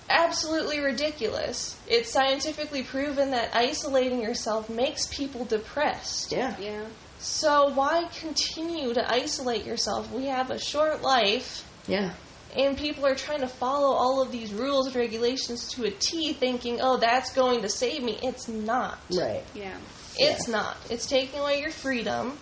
absolutely 0.09 0.81
ridiculous. 0.81 1.79
It's 1.87 2.11
scientifically 2.11 2.83
proven 2.83 3.31
that 3.33 3.55
isolating 3.55 4.21
yourself 4.23 4.69
makes 4.69 5.07
people 5.07 5.45
depressed. 5.45 6.33
Yeah. 6.33 6.57
Yeah. 6.61 6.85
So 7.19 7.71
why 7.75 8.09
continue 8.21 8.95
to 8.95 9.13
isolate 9.13 9.65
yourself? 9.65 10.11
We 10.13 10.27
have 10.27 10.51
a 10.51 10.59
short 10.59 11.03
life, 11.03 11.65
Yeah. 11.89 12.13
and 12.57 12.77
people 12.79 13.05
are 13.07 13.17
trying 13.17 13.41
to 13.41 13.49
follow 13.49 13.95
all 13.95 14.23
of 14.23 14.31
these 14.31 14.53
rules 14.53 14.87
and 14.87 14.95
regulations 14.97 15.69
to 15.73 15.85
a 15.85 15.91
T, 15.91 16.33
thinking, 16.33 16.81
"Oh, 16.81 16.97
that's 16.97 17.33
going 17.33 17.63
to 17.63 17.69
save 17.69 18.03
me." 18.05 18.19
It's 18.23 18.47
not. 18.49 18.99
Right. 19.13 19.43
Yeah. 19.55 19.77
It's 20.17 20.47
not. 20.49 20.77
It's 20.91 21.07
taking 21.07 21.41
away 21.41 21.61
your 21.61 21.71
freedom. 21.71 22.39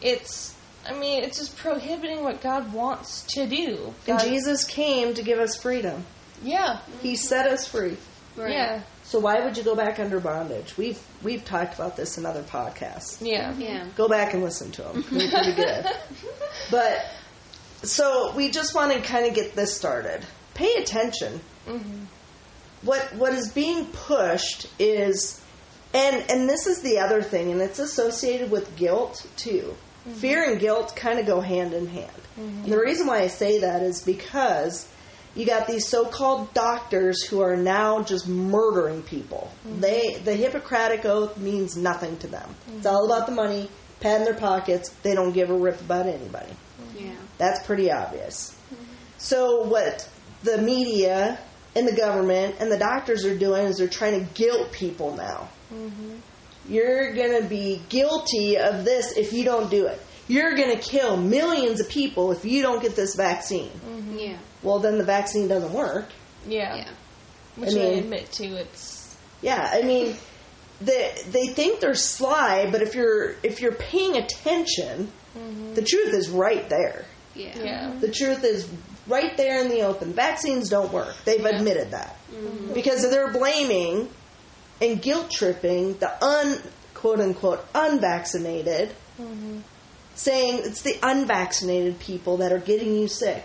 It's, 0.00 0.54
I 0.86 0.92
mean, 0.94 1.22
it's 1.22 1.38
just 1.38 1.56
prohibiting 1.56 2.22
what 2.24 2.40
God 2.42 2.72
wants 2.72 3.22
to 3.34 3.46
do. 3.46 3.94
And 4.06 4.20
Jesus 4.20 4.64
came 4.64 5.14
to 5.14 5.22
give 5.22 5.38
us 5.38 5.56
freedom. 5.56 6.04
Yeah. 6.44 6.78
He 7.02 7.16
set 7.16 7.46
us 7.46 7.66
free. 7.66 7.96
Right. 8.36 8.52
Yeah. 8.52 8.82
So 9.04 9.18
why 9.20 9.44
would 9.44 9.56
you 9.56 9.62
go 9.62 9.74
back 9.76 9.98
under 9.98 10.18
bondage? 10.20 10.76
We've 10.76 11.00
we've 11.22 11.44
talked 11.44 11.74
about 11.74 11.96
this 11.96 12.18
in 12.18 12.26
other 12.26 12.42
podcasts. 12.42 13.18
Yeah. 13.20 13.52
Mm-hmm. 13.52 13.60
Yeah. 13.60 13.88
Go 13.96 14.08
back 14.08 14.34
and 14.34 14.42
listen 14.42 14.70
to 14.72 14.82
them. 14.82 15.04
They're 15.10 15.30
pretty 15.30 15.54
good. 15.54 15.86
But 16.70 17.04
so 17.82 18.32
we 18.34 18.50
just 18.50 18.74
want 18.74 18.92
to 18.92 19.00
kind 19.00 19.26
of 19.26 19.34
get 19.34 19.54
this 19.54 19.76
started. 19.76 20.24
Pay 20.54 20.74
attention. 20.76 21.40
Mm-hmm. 21.66 22.04
What 22.82 23.14
what 23.14 23.32
is 23.34 23.50
being 23.50 23.86
pushed 23.86 24.68
is, 24.78 25.42
and 25.92 26.24
and 26.30 26.48
this 26.48 26.66
is 26.66 26.80
the 26.82 26.98
other 26.98 27.22
thing, 27.22 27.52
and 27.52 27.60
it's 27.60 27.78
associated 27.78 28.50
with 28.50 28.76
guilt 28.76 29.26
too. 29.36 29.76
Mm-hmm. 30.08 30.18
Fear 30.18 30.50
and 30.50 30.60
guilt 30.60 30.96
kind 30.96 31.18
of 31.18 31.26
go 31.26 31.40
hand 31.40 31.72
in 31.72 31.86
hand. 31.86 32.10
And 32.36 32.64
the 32.64 32.78
reason 32.78 33.06
why 33.06 33.20
I 33.20 33.28
say 33.28 33.60
that 33.60 33.82
is 33.82 34.02
because 34.02 34.88
you 35.34 35.46
got 35.46 35.66
these 35.66 35.86
so-called 35.86 36.52
doctors 36.54 37.22
who 37.22 37.40
are 37.40 37.56
now 37.56 38.02
just 38.02 38.28
murdering 38.28 39.02
people. 39.02 39.50
Mm-hmm. 39.66 39.80
They 39.80 40.20
the 40.24 40.34
Hippocratic 40.34 41.04
oath 41.04 41.36
means 41.36 41.76
nothing 41.76 42.16
to 42.18 42.26
them. 42.26 42.54
It's 42.68 42.86
mm-hmm. 42.86 42.94
all 42.94 43.06
about 43.06 43.26
the 43.26 43.32
money, 43.32 43.68
pat 44.00 44.20
in 44.20 44.24
their 44.24 44.34
pockets. 44.34 44.90
They 45.02 45.14
don't 45.14 45.32
give 45.32 45.50
a 45.50 45.56
rip 45.56 45.80
about 45.80 46.06
anybody. 46.06 46.52
Mm-hmm. 46.52 47.06
Yeah. 47.06 47.16
That's 47.38 47.64
pretty 47.66 47.90
obvious. 47.90 48.56
So 49.18 49.62
what 49.62 50.08
the 50.42 50.58
media 50.58 51.38
and 51.74 51.88
the 51.88 51.96
government 51.96 52.56
and 52.60 52.70
the 52.70 52.78
doctors 52.78 53.24
are 53.24 53.36
doing 53.36 53.66
is 53.66 53.78
they're 53.78 53.88
trying 53.88 54.24
to 54.24 54.32
guilt 54.34 54.70
people 54.72 55.16
now. 55.16 55.48
You're 56.68 57.12
going 57.14 57.42
to 57.42 57.48
be 57.48 57.82
guilty 57.88 58.56
of 58.56 58.84
this 58.84 59.16
if 59.16 59.32
you 59.32 59.44
don't 59.44 59.70
do 59.70 59.86
it. 59.86 60.00
You're 60.28 60.54
going 60.54 60.76
to 60.76 60.82
kill 60.82 61.16
millions 61.16 61.80
of 61.80 61.88
people 61.88 62.32
if 62.32 62.44
you 62.44 62.62
don't 62.62 62.80
get 62.80 62.96
this 62.96 63.14
vaccine. 63.16 63.70
Yeah. 64.14 64.38
Well, 64.64 64.80
then 64.80 64.98
the 64.98 65.04
vaccine 65.04 65.46
doesn't 65.46 65.72
work. 65.72 66.08
Yeah. 66.46 66.76
Yeah. 66.76 66.90
Which 67.56 67.70
I 67.70 67.72
I, 67.72 67.90
mean- 67.90 67.98
admit 67.98 68.32
to, 68.32 68.44
it's. 68.56 69.16
Yeah, 69.42 69.70
I 69.70 69.82
mean, 69.82 70.16
they 70.80 71.14
they 71.28 71.46
think 71.48 71.80
they're 71.80 71.94
sly, 71.94 72.70
but 72.70 72.80
if 72.80 72.94
you're 72.94 73.34
if 73.42 73.60
you're 73.60 73.74
paying 73.74 74.16
attention, 74.16 75.12
mm-hmm. 75.36 75.74
the 75.74 75.82
truth 75.82 76.14
is 76.14 76.30
right 76.30 76.66
there. 76.70 77.04
Yeah. 77.34 77.52
Yeah. 77.56 77.88
Mm-hmm. 77.90 78.00
The 78.00 78.10
truth 78.10 78.42
is 78.42 78.68
right 79.06 79.36
there 79.36 79.62
in 79.62 79.68
the 79.68 79.82
open. 79.82 80.14
Vaccines 80.14 80.70
don't 80.70 80.92
work. 80.92 81.14
They've 81.24 81.44
admitted 81.44 81.90
that. 81.90 82.16
Mm-hmm. 82.32 82.72
Because 82.72 83.08
they're 83.10 83.32
blaming 83.32 84.08
and 84.80 85.00
guilt 85.00 85.30
tripping 85.30 85.98
the 85.98 86.24
un 86.24 86.58
quote 86.94 87.20
unquote 87.20 87.64
unvaccinated, 87.74 88.94
saying 90.14 90.62
it's 90.64 90.82
the 90.82 90.98
unvaccinated 91.02 91.98
people 91.98 92.38
that 92.38 92.52
are 92.52 92.58
getting 92.58 92.96
you 92.96 93.08
sick. 93.08 93.44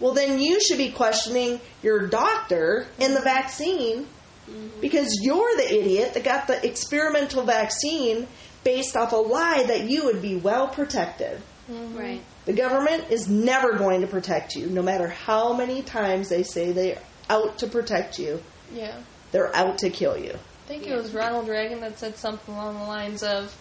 Well, 0.00 0.12
then 0.12 0.40
you 0.40 0.60
should 0.60 0.78
be 0.78 0.90
questioning 0.90 1.60
your 1.82 2.06
doctor 2.08 2.86
and 2.98 3.14
the 3.14 3.20
vaccine 3.20 4.06
mm-hmm. 4.48 4.80
because 4.80 5.20
you're 5.22 5.56
the 5.56 5.78
idiot 5.78 6.14
that 6.14 6.24
got 6.24 6.46
the 6.46 6.66
experimental 6.66 7.44
vaccine 7.44 8.26
based 8.64 8.96
off 8.96 9.12
a 9.12 9.16
lie 9.16 9.62
that 9.64 9.88
you 9.88 10.04
would 10.06 10.22
be 10.22 10.36
well 10.36 10.68
protected. 10.68 11.40
Mm-hmm. 11.70 11.98
Right. 11.98 12.22
The 12.46 12.52
government 12.54 13.10
is 13.10 13.28
never 13.28 13.76
going 13.76 14.00
to 14.00 14.06
protect 14.06 14.56
you, 14.56 14.66
no 14.66 14.82
matter 14.82 15.08
how 15.08 15.52
many 15.52 15.82
times 15.82 16.28
they 16.28 16.42
say 16.42 16.72
they're 16.72 16.98
out 17.28 17.58
to 17.58 17.66
protect 17.68 18.18
you. 18.18 18.42
Yeah. 18.74 18.98
They're 19.32 19.54
out 19.54 19.78
to 19.78 19.90
kill 19.90 20.16
you. 20.16 20.32
I 20.32 20.68
think 20.68 20.86
it 20.86 20.96
was 20.96 21.12
Ronald 21.12 21.48
Reagan 21.48 21.80
that 21.80 21.98
said 21.98 22.16
something 22.16 22.54
along 22.54 22.78
the 22.78 22.84
lines 22.84 23.22
of 23.22 23.54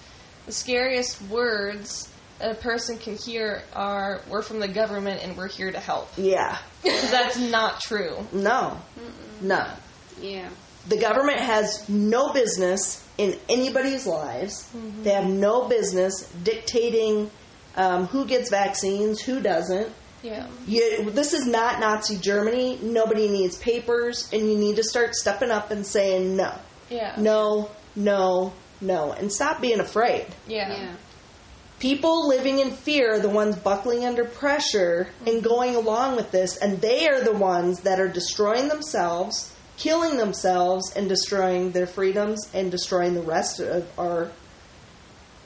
the 0.46 0.52
scariest 0.52 1.22
words 1.24 2.08
that 2.08 2.19
a 2.42 2.54
person 2.56 2.98
can 2.98 3.16
hear 3.16 3.64
are 3.74 4.22
we're 4.30 4.42
from 4.42 4.60
the 4.60 4.68
government 4.68 5.22
and 5.24 5.36
we're 5.38 5.48
here 5.48 5.72
to 5.72 5.80
help. 5.80 6.10
Yeah. 6.18 6.58
that's 6.84 7.38
not 7.38 7.82
true. 7.82 8.18
No. 8.32 8.80
No. 9.42 9.68
Yeah. 10.22 10.50
The 10.88 10.98
government 10.98 11.40
has 11.40 11.88
no 11.90 12.32
business 12.34 13.06
in 13.18 13.38
anybody's 13.50 14.08
lives. 14.08 14.70
They 15.04 15.12
have 15.12 15.28
no 15.28 15.68
business 15.68 16.32
dictating 16.44 17.30
um, 17.76 18.06
who 18.08 18.26
gets 18.26 18.50
vaccines, 18.50 19.22
who 19.22 19.42
doesn't. 19.42 19.92
Yeah. 20.24 20.48
You, 20.68 21.12
this 21.12 21.34
is 21.34 21.46
not 21.46 21.80
Nazi 21.80 22.18
Germany. 22.18 22.80
Nobody 22.82 23.28
needs 23.30 23.58
papers, 23.58 24.30
and 24.34 24.50
you 24.50 24.58
need 24.58 24.78
to 24.78 24.84
start 24.84 25.16
stepping 25.16 25.52
up 25.52 25.72
and 25.72 25.86
saying 25.86 26.36
no, 26.36 26.54
Yeah. 26.90 27.16
no, 27.18 27.70
no, 27.96 28.54
no, 28.82 29.12
and 29.14 29.32
stop 29.32 29.62
being 29.62 29.80
afraid. 29.80 30.26
Yeah. 30.48 30.70
Yeah. 30.70 30.96
People 31.80 32.28
living 32.28 32.60
in 32.60 32.72
fear 32.72 33.14
are 33.14 33.20
the 33.20 33.30
ones 33.30 33.56
buckling 33.56 34.04
under 34.06 34.26
pressure 34.26 35.10
and 35.26 35.42
going 35.42 35.76
along 35.76 36.18
with 36.18 36.32
this, 36.32 36.58
and 36.58 36.82
they 36.82 37.08
are 37.08 37.22
the 37.22 37.34
ones 37.34 37.82
that 37.82 38.00
are 38.02 38.10
destroying 38.10 38.68
themselves, 38.68 39.54
killing 39.78 40.18
themselves, 40.18 40.92
and 40.94 41.08
destroying 41.08 41.72
their 41.72 41.88
freedoms 41.88 42.50
and 42.54 42.70
destroying 42.70 43.14
the 43.14 43.22
rest 43.22 43.62
of 43.62 43.88
our 43.98 44.30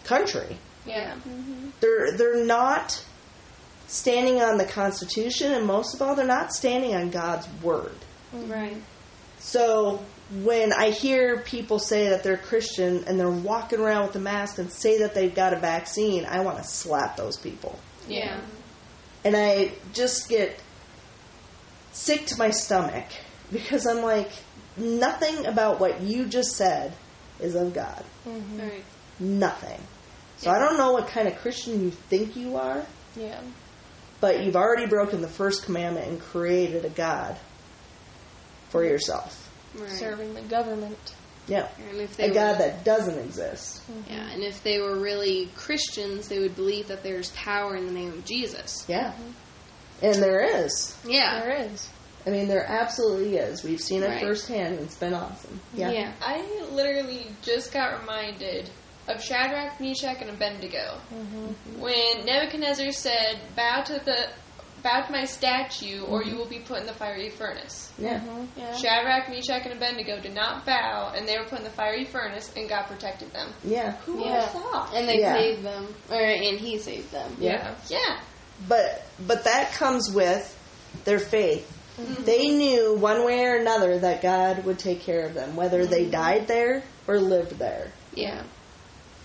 country. 0.06 0.58
Yeah. 0.88 1.14
Mm-hmm. 1.14 1.70
They're 1.80 2.12
they're 2.18 2.44
not 2.44 3.06
standing 3.88 4.42
on 4.42 4.58
the 4.58 4.66
Constitution, 4.66 5.52
and 5.54 5.68
most 5.68 5.94
of 5.94 6.02
all, 6.02 6.16
they're 6.16 6.26
not 6.26 6.52
standing 6.52 6.96
on 6.96 7.12
God's 7.12 7.48
word. 7.62 7.96
Right. 8.34 8.78
So 9.38 10.04
when 10.32 10.72
I 10.74 10.90
hear 10.90 11.40
people 11.42 11.80
say 11.80 12.10
that 12.10 12.24
they're 12.24 12.38
Christian 12.38 13.04
and 13.08 13.20
they're 13.20 13.30
walking 13.30 13.80
around 13.80 14.08
with 14.08 14.16
a 14.16 14.20
mask 14.20 14.58
and 14.58 14.72
say 14.72 15.00
that 15.00 15.14
they've 15.14 15.34
got 15.34 15.54
a 15.54 15.60
vaccine, 15.60 16.26
I 16.26 16.40
want 16.42 16.58
to 16.58 16.64
slap 16.64 17.18
those 17.18 17.38
people. 17.38 17.78
Yeah. 18.08 18.42
And 19.26 19.36
I 19.36 19.74
just 19.94 20.30
get 20.30 20.60
sick 21.92 22.26
to 22.28 22.38
my 22.38 22.50
stomach 22.50 23.06
because 23.52 23.86
I'm 23.86 24.02
like, 24.02 24.32
nothing 24.78 25.46
about 25.46 25.80
what 25.80 26.02
you 26.02 26.26
just 26.26 26.56
said 26.56 26.94
is 27.40 27.56
of 27.56 27.74
God. 27.74 28.04
Mm-hmm. 28.28 28.60
Right. 28.60 28.84
Nothing. 29.20 29.80
So 30.38 30.50
I 30.52 30.60
don't 30.60 30.78
know 30.78 30.94
what 30.94 31.08
kind 31.08 31.28
of 31.28 31.38
Christian 31.38 31.84
you 31.84 31.92
think 31.92 32.36
you 32.36 32.58
are, 32.58 32.86
Yeah. 33.16 33.40
but 34.20 34.44
you've 34.44 34.56
already 34.56 34.88
broken 34.88 35.22
the 35.22 35.28
first 35.28 35.64
commandment 35.64 36.08
and 36.08 36.20
created 36.20 36.84
a 36.86 36.90
God 36.90 37.38
for 38.70 38.84
yourself. 38.84 39.40
Right. 39.76 39.90
Serving 39.90 40.34
the 40.34 40.42
government. 40.42 41.16
Yeah. 41.48 41.68
And 41.90 42.00
if 42.00 42.16
they 42.16 42.26
A 42.26 42.28
were, 42.30 42.34
God 42.34 42.58
that 42.60 42.84
doesn't 42.86 43.20
exist. 43.20 43.82
Mm-hmm. 43.90 44.14
yeah, 44.14 44.30
and 44.32 44.44
if 44.44 44.64
they 44.64 44.80
were 44.80 44.98
really 44.98 45.50
Christians, 45.56 46.28
they 46.30 46.40
would 46.40 46.56
believe 46.56 46.88
that 46.88 47.04
there's 47.04 47.32
power 47.32 47.76
in 47.76 47.86
the 47.86 47.92
name 47.92 48.10
of 48.10 48.24
Jesus. 48.26 48.86
Yeah. 48.88 49.12
Mm-hmm. 49.12 50.06
And 50.06 50.16
there 50.24 50.42
is. 50.42 50.98
Yeah. 51.06 51.40
There 51.42 51.66
is. 51.66 51.90
I 52.26 52.30
mean, 52.30 52.48
there 52.48 52.66
absolutely 52.66 53.36
is. 53.38 53.64
We've 53.64 53.82
seen 53.82 54.04
it 54.04 54.08
Right. 54.08 54.22
firsthand. 54.22 54.76
and 54.76 54.84
It's 54.86 54.96
been 54.96 55.14
awesome. 55.14 55.60
Yeah. 55.74 55.92
Yeah. 55.92 56.14
I 56.22 56.42
literally 56.72 57.28
just 57.42 57.74
got 57.74 58.00
reminded 58.00 58.70
of 59.08 59.22
Shadrach, 59.22 59.80
Meshach, 59.82 60.22
and 60.22 60.30
Abednego 60.30 60.98
mm-hmm. 61.14 61.82
when 61.82 62.26
Nebuchadnezzar 62.26 62.92
said, 62.94 63.40
"Bow 63.56 63.82
to 63.84 64.00
the, 64.06 64.30
bow 64.84 65.02
to 65.06 65.12
my 65.12 65.26
statue, 65.26 66.04
or 66.04 66.22
mm-hmm. 66.22 66.30
you 66.30 66.38
will 66.38 66.48
be 66.48 66.60
put 66.60 66.80
in 66.80 66.86
the 66.86 66.94
fiery 66.94 67.30
furnace." 67.30 67.92
Mm-hmm. 68.00 68.04
Yeah. 68.04 68.46
Yeah. 68.58 68.76
Shadrach, 68.76 69.30
Meshach, 69.30 69.64
and 69.66 69.74
Abednego 69.74 70.20
did 70.22 70.34
not 70.36 70.66
bow, 70.66 71.14
and 71.16 71.28
they 71.28 71.38
were 71.38 71.46
put 71.46 71.60
in 71.60 71.64
the 71.64 71.72
fiery 71.72 72.06
furnace, 72.06 72.52
and 72.56 72.70
God 72.70 72.84
protected 72.88 73.32
them. 73.32 73.54
Yeah. 73.64 73.94
Who 74.06 74.18
would 74.18 74.26
Yeah. 74.26 74.42
have 74.42 74.52
thought? 74.52 74.94
And 74.94 75.08
they 75.08 75.20
Yeah. 75.20 75.36
saved 75.36 75.64
them, 75.64 75.96
or 76.10 76.22
and 76.22 76.60
he 76.60 76.78
saved 76.78 77.12
them. 77.12 77.36
Yeah. 77.40 77.76
Yeah. 77.88 78.20
But 78.68 79.04
but 79.26 79.46
that 79.46 79.74
comes 79.74 80.12
with 80.12 80.56
their 81.06 81.20
faith. 81.20 81.70
Mm-hmm. 82.00 82.24
They 82.24 82.50
knew 82.50 82.96
one 82.96 83.24
way 83.26 83.46
or 83.46 83.56
another 83.56 84.00
that 84.00 84.22
God 84.22 84.66
would 84.66 84.80
take 84.80 85.02
care 85.02 85.26
of 85.26 85.34
them, 85.36 85.56
whether 85.56 85.86
they 85.86 86.06
died 86.06 86.48
there 86.48 86.84
or 87.08 87.20
lived 87.20 87.60
there. 87.60 87.92
Yeah. 88.16 88.44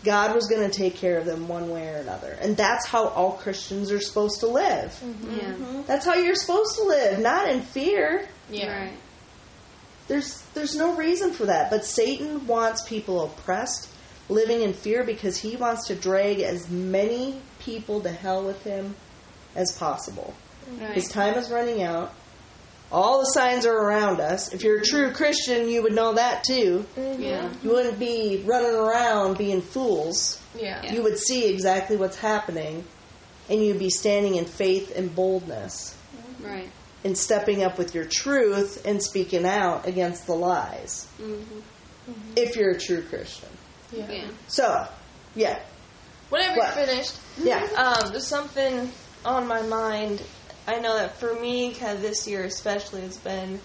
God 0.04 0.34
was 0.34 0.46
going 0.46 0.68
to 0.68 0.76
take 0.76 0.94
care 0.94 1.18
of 1.18 1.26
them 1.26 1.48
one 1.48 1.70
way 1.70 1.88
or 1.88 1.96
another. 1.96 2.36
And 2.40 2.56
that's 2.56 2.86
how 2.86 3.08
all 3.08 3.32
Christians 3.32 3.90
are 3.90 4.00
supposed 4.00 4.40
to 4.40 4.46
live. 4.46 4.90
Mm-hmm. 5.04 5.36
Yeah. 5.36 5.52
Mm-hmm. 5.52 5.82
That's 5.86 6.06
how 6.06 6.14
you're 6.14 6.34
supposed 6.34 6.76
to 6.76 6.84
live, 6.84 7.18
not 7.18 7.48
in 7.48 7.62
fear. 7.62 8.28
Yeah. 8.50 8.84
Right. 8.84 8.96
There's 10.06 10.40
there's 10.54 10.74
no 10.74 10.94
reason 10.94 11.32
for 11.32 11.46
that. 11.46 11.70
But 11.70 11.84
Satan 11.84 12.46
wants 12.46 12.88
people 12.88 13.24
oppressed, 13.24 13.88
living 14.28 14.62
in 14.62 14.72
fear 14.72 15.04
because 15.04 15.36
he 15.38 15.56
wants 15.56 15.86
to 15.88 15.94
drag 15.94 16.40
as 16.40 16.70
many 16.70 17.40
people 17.58 18.00
to 18.00 18.10
hell 18.10 18.44
with 18.44 18.62
him 18.64 18.94
as 19.54 19.72
possible. 19.72 20.34
Right. 20.80 20.92
His 20.92 21.08
time 21.08 21.34
is 21.34 21.50
running 21.50 21.82
out. 21.82 22.14
All 22.90 23.20
the 23.20 23.26
signs 23.26 23.66
are 23.66 23.76
around 23.76 24.20
us. 24.20 24.54
If 24.54 24.62
you're 24.62 24.78
a 24.78 24.84
true 24.84 25.12
Christian, 25.12 25.68
you 25.68 25.82
would 25.82 25.92
know 25.92 26.14
that 26.14 26.42
too. 26.44 26.86
Yeah. 26.96 27.50
You 27.62 27.70
wouldn't 27.70 27.98
be 27.98 28.42
running 28.46 28.74
around 28.74 29.36
being 29.36 29.60
fools. 29.60 30.40
Yeah. 30.58 30.80
Yeah. 30.82 30.92
You 30.94 31.02
would 31.02 31.18
see 31.18 31.46
exactly 31.52 31.96
what's 31.96 32.16
happening, 32.16 32.84
and 33.50 33.62
you'd 33.62 33.78
be 33.78 33.90
standing 33.90 34.36
in 34.36 34.46
faith 34.46 34.96
and 34.96 35.14
boldness 35.14 35.94
Right. 36.40 36.70
and 37.04 37.16
stepping 37.16 37.62
up 37.62 37.76
with 37.76 37.94
your 37.94 38.06
truth 38.06 38.86
and 38.86 39.02
speaking 39.02 39.44
out 39.44 39.86
against 39.86 40.26
the 40.26 40.34
lies. 40.34 41.06
Mm-hmm. 41.20 41.60
If 42.36 42.56
you're 42.56 42.70
a 42.70 42.78
true 42.80 43.02
Christian. 43.02 43.50
Yeah. 43.92 44.10
Yeah. 44.10 44.28
So, 44.46 44.86
yeah. 45.34 45.58
Whenever 46.30 46.56
What? 46.58 46.74
you're 46.76 46.86
finished, 46.86 47.14
Yeah. 47.42 47.62
um, 47.76 48.12
there's 48.12 48.26
something 48.26 48.90
on 49.26 49.46
my 49.46 49.60
mind. 49.62 50.22
I 50.68 50.80
know 50.80 50.98
that 50.98 51.16
for 51.16 51.32
me, 51.32 51.72
kind 51.72 51.96
of 51.96 52.02
this 52.02 52.28
year 52.28 52.44
especially, 52.44 53.00
has 53.00 53.16
been 53.16 53.58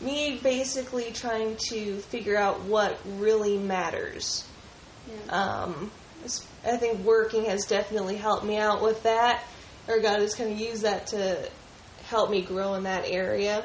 me 0.00 0.38
basically 0.40 1.10
trying 1.10 1.56
to 1.70 1.96
figure 1.96 2.36
out 2.36 2.60
what 2.62 3.00
really 3.18 3.58
matters. 3.58 4.46
Yeah. 5.08 5.32
Um, 5.32 5.90
I 6.64 6.76
think 6.76 7.00
working 7.00 7.46
has 7.46 7.64
definitely 7.66 8.16
helped 8.16 8.44
me 8.44 8.58
out 8.58 8.80
with 8.80 9.02
that, 9.02 9.42
or 9.88 9.98
God 9.98 10.20
has 10.20 10.36
kind 10.36 10.52
of 10.52 10.58
used 10.58 10.82
that 10.82 11.08
to 11.08 11.50
help 12.04 12.30
me 12.30 12.42
grow 12.42 12.74
in 12.74 12.84
that 12.84 13.06
area. 13.06 13.64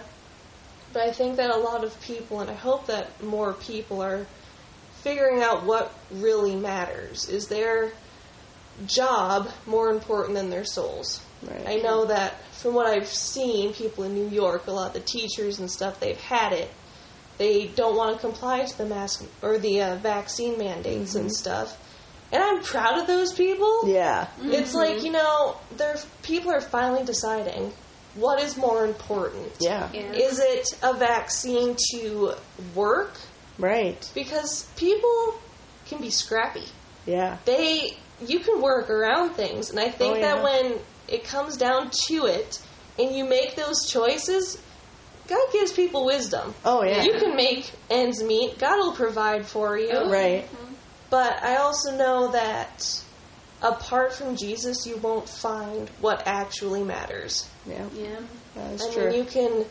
But 0.91 1.03
I 1.03 1.11
think 1.11 1.37
that 1.37 1.51
a 1.51 1.57
lot 1.57 1.83
of 1.83 1.99
people, 2.01 2.39
and 2.39 2.49
I 2.49 2.55
hope 2.55 2.87
that 2.87 3.23
more 3.23 3.53
people 3.53 4.01
are 4.01 4.25
figuring 5.03 5.43
out 5.43 5.65
what 5.65 5.93
really 6.09 6.55
matters. 6.55 7.29
Is 7.29 7.47
their 7.47 7.91
job 8.87 9.51
more 9.67 9.91
important 9.91 10.35
than 10.35 10.49
their 10.49 10.65
souls? 10.65 11.21
Right. 11.43 11.67
I 11.67 11.75
know 11.77 12.05
that 12.05 12.35
from 12.53 12.73
what 12.73 12.87
I've 12.87 13.07
seen, 13.07 13.73
people 13.73 14.03
in 14.03 14.13
New 14.13 14.27
York, 14.29 14.67
a 14.67 14.71
lot 14.71 14.87
of 14.87 14.93
the 14.93 14.99
teachers 14.99 15.59
and 15.59 15.69
stuff, 15.69 15.99
they've 15.99 16.19
had 16.19 16.53
it. 16.53 16.69
They 17.37 17.67
don't 17.67 17.95
want 17.95 18.15
to 18.15 18.21
comply 18.21 18.63
to 18.63 18.77
the 18.77 18.85
mask 18.85 19.25
or 19.41 19.57
the 19.57 19.81
uh, 19.81 19.95
vaccine 19.97 20.57
mandates 20.59 21.15
and 21.15 21.31
stuff. 21.31 21.77
And 22.31 22.41
I'm 22.43 22.61
proud 22.61 22.99
of 22.99 23.07
those 23.07 23.33
people. 23.33 23.89
Yeah. 23.89 24.27
It's 24.41 24.73
like 24.75 25.03
you 25.03 25.11
know, 25.11 25.57
there 25.77 25.97
people 26.21 26.51
are 26.51 26.61
finally 26.61 27.03
deciding 27.03 27.73
what 28.15 28.41
is 28.41 28.55
more 28.57 28.85
important. 28.85 29.51
Yeah. 29.59 29.89
Yeah. 29.93 30.11
Is 30.13 30.39
it 30.39 30.77
a 30.83 30.93
vaccine 30.93 31.75
to 31.91 32.33
work? 32.75 33.13
Right. 33.57 34.09
Because 34.13 34.63
people 34.75 35.35
can 35.87 35.99
be 36.01 36.09
scrappy 36.09 36.63
Yeah. 37.05 37.37
they 37.45 37.97
you 38.25 38.39
can 38.39 38.61
work 38.61 38.89
around 38.89 39.31
things 39.33 39.69
and 39.71 39.79
i 39.79 39.89
think 39.89 40.15
Oh, 40.15 40.19
yeah. 40.19 40.35
that 40.35 40.43
when 40.43 40.79
it 41.11 41.23
comes 41.23 41.57
down 41.57 41.91
to 42.07 42.25
it 42.25 42.59
and 42.97 43.15
you 43.15 43.23
make 43.25 43.55
those 43.55 43.89
choices 43.89 44.61
god 45.27 45.47
gives 45.53 45.71
people 45.71 46.05
wisdom 46.05 46.53
Oh, 46.65 46.83
yeah. 46.83 47.03
you 47.03 47.13
can 47.13 47.35
make 47.35 47.71
ends 47.89 48.23
meet 48.23 48.57
god 48.57 48.77
will 48.77 48.93
provide 48.93 49.45
for 49.45 49.77
you 49.77 49.89
oh, 49.93 50.09
Right. 50.09 50.47
but 51.09 51.41
i 51.43 51.57
also 51.57 51.95
know 51.97 52.31
that 52.31 53.03
apart 53.61 54.13
from 54.13 54.35
jesus 54.35 54.85
you 54.85 54.97
won't 54.97 55.29
find 55.29 55.89
what 55.99 56.23
actually 56.25 56.83
matters 56.83 57.47
Yeah. 57.67 57.85
Yeah. 57.93 58.19
That's 58.55 58.87
I 58.87 58.93
true. 58.93 59.07
mean, 59.09 59.17
you 59.19 59.23
can 59.25 59.65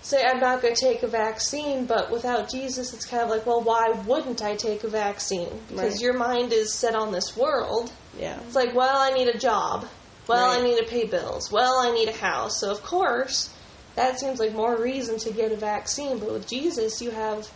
say, 0.00 0.22
I'm 0.24 0.38
not 0.40 0.62
going 0.62 0.74
to 0.74 0.80
take 0.80 1.02
a 1.02 1.08
vaccine, 1.08 1.84
but 1.84 2.10
without 2.10 2.48
Jesus, 2.50 2.94
it's 2.94 3.04
kind 3.04 3.22
of 3.22 3.28
like, 3.28 3.44
well, 3.44 3.60
why 3.60 3.90
wouldn't 4.06 4.40
I 4.42 4.54
take 4.54 4.82
a 4.84 4.88
vaccine? 4.88 5.50
Because 5.68 5.94
Right. 5.94 6.00
your 6.00 6.14
mind 6.14 6.52
is 6.54 6.72
set 6.72 6.94
on 6.94 7.12
this 7.12 7.36
world. 7.36 7.92
yeah. 8.18 8.38
It's 8.46 8.54
like, 8.54 8.74
well, 8.74 8.96
I 8.96 9.10
need 9.10 9.28
a 9.28 9.36
job. 9.36 9.86
Well, 10.28 10.46
Right. 10.48 10.60
I 10.60 10.62
need 10.62 10.78
to 10.78 10.84
pay 10.84 11.04
bills. 11.06 11.50
Well, 11.50 11.78
I 11.80 11.90
need 11.92 12.08
a 12.08 12.12
house. 12.12 12.60
So, 12.60 12.70
of 12.70 12.82
course, 12.82 13.50
that 13.96 14.20
seems 14.20 14.38
like 14.38 14.52
more 14.52 14.76
reason 14.76 15.18
to 15.20 15.32
get 15.32 15.50
a 15.52 15.56
vaccine. 15.56 16.18
But 16.18 16.30
with 16.32 16.46
Jesus, 16.46 17.00
you 17.02 17.10
have 17.10 17.48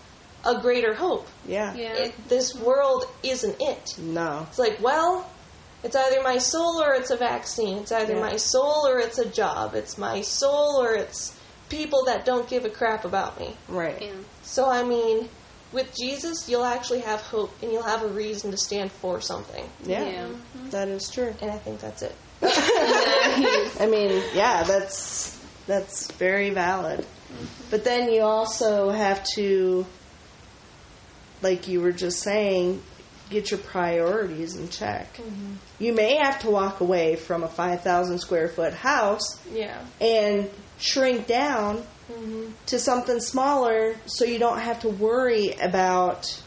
a 0.45 0.61
greater 0.61 0.95
hope. 0.95 1.29
Yeah. 1.47 1.75
Yeah. 1.75 1.93
It, 1.95 2.29
this 2.29 2.55
world 2.55 3.05
isn't 3.23 3.57
it. 3.61 3.97
No. 3.99 4.47
It's 4.49 4.59
like, 4.59 4.79
well, 4.81 5.31
it's 5.85 5.95
either 5.95 6.23
my 6.23 6.39
soul 6.39 6.83
or 6.83 6.95
it's 6.95 7.11
a 7.11 7.17
vaccine. 7.17 7.79
It's 7.79 7.93
either 7.93 8.15
Yeah. 8.15 8.21
my 8.21 8.37
soul 8.37 8.89
or 8.89 8.99
it's 8.99 9.19
a 9.19 9.27
job. 9.27 9.75
It's 9.75 9.99
my 9.99 10.23
soul 10.23 10.83
or 10.83 10.95
it's 10.95 11.33
people 11.69 12.05
that 12.07 12.25
don't 12.25 12.49
give 12.49 12.65
a 12.65 12.71
crap 12.71 13.05
about 13.05 13.39
me. 13.39 13.55
Right. 13.69 14.01
Yeah. 14.03 14.13
So, 14.43 14.69
I 14.69 14.83
mean, 14.83 15.29
with 15.73 15.95
Jesus, 15.97 16.49
you'll 16.49 16.65
actually 16.65 17.01
have 17.01 17.21
hope 17.21 17.53
and 17.63 17.71
you'll 17.73 17.83
have 17.83 18.03
a 18.03 18.09
reason 18.09 18.51
to 18.51 18.57
stand 18.57 18.91
for 18.93 19.21
something. 19.21 19.65
Yeah. 19.85 20.05
Yeah. 20.05 20.25
Mm-hmm. 20.27 20.71
That 20.71 20.89
is 20.89 21.09
true. 21.11 21.35
And 21.41 21.51
I 21.51 21.59
think 21.59 21.81
that's 21.81 22.03
it. 22.03 22.15
I 23.81 23.89
mean, 23.91 24.23
yeah, 24.35 24.63
that's 24.65 25.39
that's 25.67 26.11
very 26.13 26.51
valid. 26.51 27.07
But 27.71 27.85
then 27.85 28.13
you 28.13 28.23
also 28.23 28.91
have 28.91 29.25
to 29.35 29.87
like 31.43 31.69
you 31.69 31.81
were 31.81 31.93
just 31.93 32.21
saying, 32.21 32.83
get 33.31 33.51
your 33.51 33.59
priorities 33.59 34.57
in 34.57 34.69
check. 34.69 35.15
Mm-hmm. 35.17 35.55
You 35.79 35.93
may 35.93 36.17
have 36.17 36.41
to 36.41 36.51
walk 36.51 36.81
away 36.81 37.17
from 37.17 37.43
a 37.43 37.49
5,000 37.49 38.19
square 38.19 38.49
foot 38.49 38.75
house 38.75 39.41
Yeah. 39.53 39.83
and 40.01 40.49
shrink 40.79 41.27
down 41.27 41.79
mm-hmm. 42.11 42.51
to 42.67 42.79
something 42.79 43.21
smaller 43.21 43.97
so 44.07 44.25
you 44.25 44.39
don't 44.39 44.61
have 44.61 44.81
to 44.81 44.89
worry 44.89 45.55
about 45.55 46.41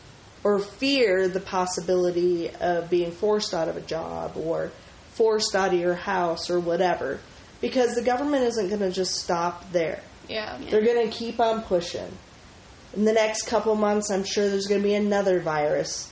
or 0.43 0.59
fear 0.59 1.27
the 1.27 1.39
possibility 1.39 2.51
of 2.61 2.89
being 2.89 3.11
forced 3.11 3.53
out 3.53 3.67
of 3.67 3.75
a 3.75 3.81
job 3.81 4.37
or 4.37 4.71
forced 5.15 5.55
out 5.55 5.73
of 5.73 5.79
your 5.79 5.95
house 5.95 6.49
or 6.49 6.59
whatever 6.59 7.19
because 7.61 7.95
the 7.95 8.01
government 8.01 8.43
isn't 8.43 8.67
going 8.67 8.81
to 8.81 8.91
just 8.91 9.15
stop 9.15 9.71
there. 9.71 10.01
Yeah. 10.27 10.59
They're 10.69 10.83
going 10.83 11.09
to 11.09 11.15
keep 11.15 11.39
on 11.39 11.61
pushing. 11.63 12.11
In 12.95 13.05
the 13.05 13.13
next 13.13 13.47
couple 13.47 13.75
months, 13.75 14.11
I'm 14.11 14.23
sure 14.23 14.49
there's 14.49 14.67
going 14.67 14.81
to 14.81 14.87
be 14.87 14.93
another 14.93 15.39
virus. 15.39 16.11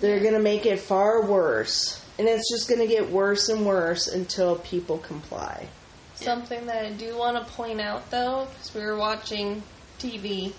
They're 0.00 0.20
going 0.20 0.34
to 0.34 0.40
make 0.40 0.66
it 0.66 0.78
far 0.78 1.24
worse. 1.24 2.04
And 2.18 2.28
it's 2.28 2.50
just 2.50 2.68
going 2.68 2.80
to 2.80 2.86
get 2.86 3.10
worse 3.10 3.48
and 3.48 3.64
worse 3.64 4.06
until 4.06 4.56
people 4.56 4.98
comply. 4.98 5.68
Something 6.14 6.66
that 6.66 6.84
I 6.84 6.92
do 6.92 7.16
want 7.16 7.44
to 7.44 7.52
point 7.52 7.80
out, 7.80 8.10
though, 8.10 8.46
because 8.52 8.74
we 8.74 8.82
were 8.82 8.96
watching 8.96 9.62
TV 9.98 10.52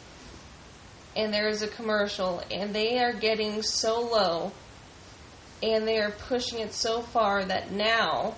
and 1.16 1.34
there 1.34 1.48
is 1.48 1.62
a 1.62 1.68
commercial, 1.68 2.42
and 2.50 2.74
they 2.74 2.98
are 3.00 3.14
getting 3.14 3.62
so 3.62 4.02
low 4.02 4.52
and 5.64 5.88
they 5.88 6.00
are 6.00 6.12
pushing 6.12 6.60
it 6.60 6.74
so 6.74 7.02
far 7.02 7.46
that 7.46 7.72
now 7.72 8.36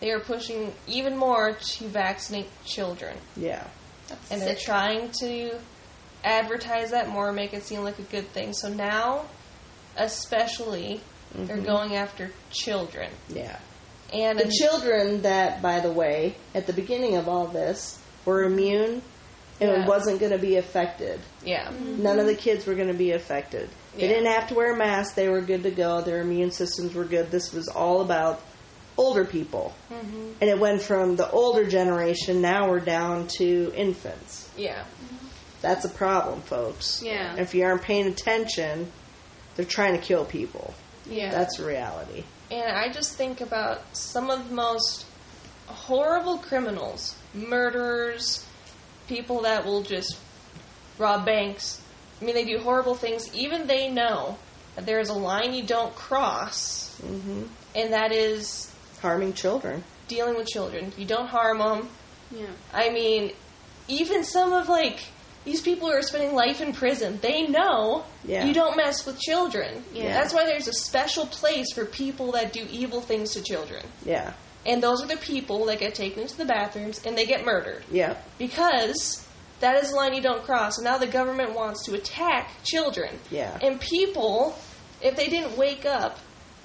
they 0.00 0.10
are 0.10 0.20
pushing 0.20 0.72
even 0.86 1.16
more 1.16 1.52
to 1.52 1.84
vaccinate 1.86 2.48
children. 2.64 3.16
Yeah. 3.36 3.66
And 4.30 4.40
they're 4.40 4.54
trying 4.54 5.10
to 5.20 5.58
advertise 6.24 6.92
that 6.92 7.10
more, 7.10 7.32
make 7.32 7.52
it 7.52 7.62
seem 7.62 7.82
like 7.82 7.98
a 7.98 8.02
good 8.02 8.26
thing. 8.28 8.54
So 8.54 8.72
now, 8.72 9.26
especially, 9.96 11.00
they're 11.34 11.56
mm-hmm. 11.56 11.66
going 11.66 11.96
after 11.96 12.30
children. 12.50 13.10
Yeah. 13.28 13.58
And 14.14 14.38
The 14.38 14.50
children 14.50 15.22
that, 15.22 15.60
by 15.60 15.80
the 15.80 15.92
way, 15.92 16.36
at 16.54 16.66
the 16.66 16.72
beginning 16.72 17.16
of 17.16 17.28
all 17.28 17.46
this, 17.46 18.00
were 18.24 18.44
mm-hmm. 18.44 18.58
immune 18.58 19.02
and 19.60 19.70
Yeah. 19.70 19.86
wasn't 19.86 20.20
going 20.20 20.32
to 20.32 20.38
be 20.38 20.56
affected. 20.56 21.20
yeah. 21.44 21.70
None 21.80 22.18
of 22.18 22.26
the 22.26 22.34
kids 22.34 22.66
were 22.66 22.74
going 22.74 22.88
to 22.88 22.94
be 22.94 23.12
affected. 23.12 23.68
They 23.96 24.02
Yeah. 24.02 24.08
didn't 24.08 24.32
have 24.32 24.48
to 24.48 24.54
wear 24.54 24.74
a 24.74 24.76
mask. 24.76 25.14
They 25.14 25.28
were 25.28 25.40
good 25.40 25.62
to 25.62 25.70
go. 25.70 26.00
Their 26.02 26.20
immune 26.20 26.50
systems 26.50 26.94
were 26.94 27.04
good. 27.04 27.30
This 27.30 27.52
was 27.52 27.68
all 27.68 28.00
about 28.02 28.40
older 28.98 29.24
people. 29.24 29.74
Mm-hmm. 29.92 30.32
And 30.40 30.50
it 30.50 30.58
went 30.58 30.82
from 30.82 31.16
the 31.16 31.30
older 31.30 31.64
generation, 31.66 32.40
now 32.40 32.68
we're 32.68 32.80
down 32.80 33.26
to 33.38 33.72
infants. 33.74 34.48
Yeah. 34.56 34.84
That's 35.62 35.84
a 35.84 35.88
problem, 35.90 36.42
folks. 36.42 37.02
Yeah. 37.02 37.36
If 37.36 37.54
you 37.54 37.64
aren't 37.64 37.82
paying 37.82 38.06
attention, 38.06 38.90
they're 39.56 39.64
trying 39.66 39.94
to 39.94 40.00
kill 40.00 40.24
people. 40.24 40.74
Yeah. 41.08 41.30
That's 41.30 41.58
reality. 41.60 42.24
And 42.50 42.76
I 42.76 42.90
just 42.92 43.14
think 43.14 43.40
about 43.40 43.80
some 43.96 44.30
of 44.30 44.48
the 44.48 44.54
most 44.54 45.04
horrible 45.66 46.38
criminals, 46.38 47.16
murderers, 47.34 48.44
people 49.08 49.42
that 49.42 49.64
will 49.64 49.82
just 49.82 50.18
rob 50.98 51.24
banks. 51.26 51.80
I 52.20 52.24
mean, 52.24 52.34
they 52.34 52.44
do 52.44 52.58
horrible 52.58 52.94
things. 52.94 53.32
Even 53.34 53.66
they 53.66 53.90
know 53.90 54.38
that 54.74 54.86
there 54.86 55.00
is 55.00 55.08
a 55.10 55.14
line 55.14 55.52
you 55.54 55.62
don't 55.64 55.94
cross, 55.94 56.98
hmm 57.00 57.44
and 57.74 57.92
that 57.92 58.10
is 58.12 58.72
Harming 59.02 59.34
children. 59.34 59.84
dealing 60.08 60.34
with 60.36 60.46
children. 60.46 60.92
You 60.96 61.04
don't 61.04 61.26
harm 61.28 61.58
them. 61.58 61.88
Yeah. 62.30 62.46
I 62.72 62.88
mean, 62.90 63.32
even 63.86 64.24
some 64.24 64.52
of 64.54 64.68
like 64.68 65.00
these 65.44 65.60
people 65.60 65.88
who 65.88 65.94
are 65.94 66.02
spending 66.02 66.34
life 66.34 66.60
in 66.62 66.72
prison, 66.72 67.18
they 67.20 67.46
know 67.46 68.04
Yeah. 68.24 68.46
you 68.46 68.54
don't 68.54 68.76
mess 68.78 69.04
with 69.06 69.20
children. 69.20 69.84
Yeah. 69.92 70.12
That's 70.14 70.32
why 70.32 70.44
there's 70.46 70.68
a 70.68 70.72
special 70.72 71.26
place 71.26 71.72
for 71.74 71.84
people 71.84 72.32
that 72.32 72.52
do 72.54 72.66
evil 72.70 73.00
things 73.02 73.32
to 73.34 73.42
children. 73.42 73.84
Yeah. 74.04 74.32
And 74.66 74.82
those 74.82 75.02
are 75.02 75.06
the 75.06 75.16
people 75.16 75.64
that 75.66 75.78
get 75.78 75.94
taken 75.94 76.22
into 76.22 76.36
the 76.36 76.44
bathrooms 76.44 77.00
and 77.06 77.16
they 77.16 77.24
get 77.24 77.44
murdered. 77.44 77.84
Yeah. 77.90 78.16
Because 78.38 79.26
that 79.60 79.82
is 79.82 79.90
the 79.90 79.96
line 79.96 80.12
you 80.14 80.20
don't 80.20 80.42
cross. 80.44 80.76
And 80.78 80.84
now 80.84 80.98
the 80.98 81.06
government 81.06 81.54
wants 81.54 81.84
to 81.86 81.94
attack 81.94 82.50
children. 82.64 83.16
Yeah. 83.30 83.56
And 83.62 83.80
people, 83.80 84.58
if 85.00 85.16
they 85.16 85.28
didn't 85.28 85.56
wake 85.56 85.86
up 85.86 86.18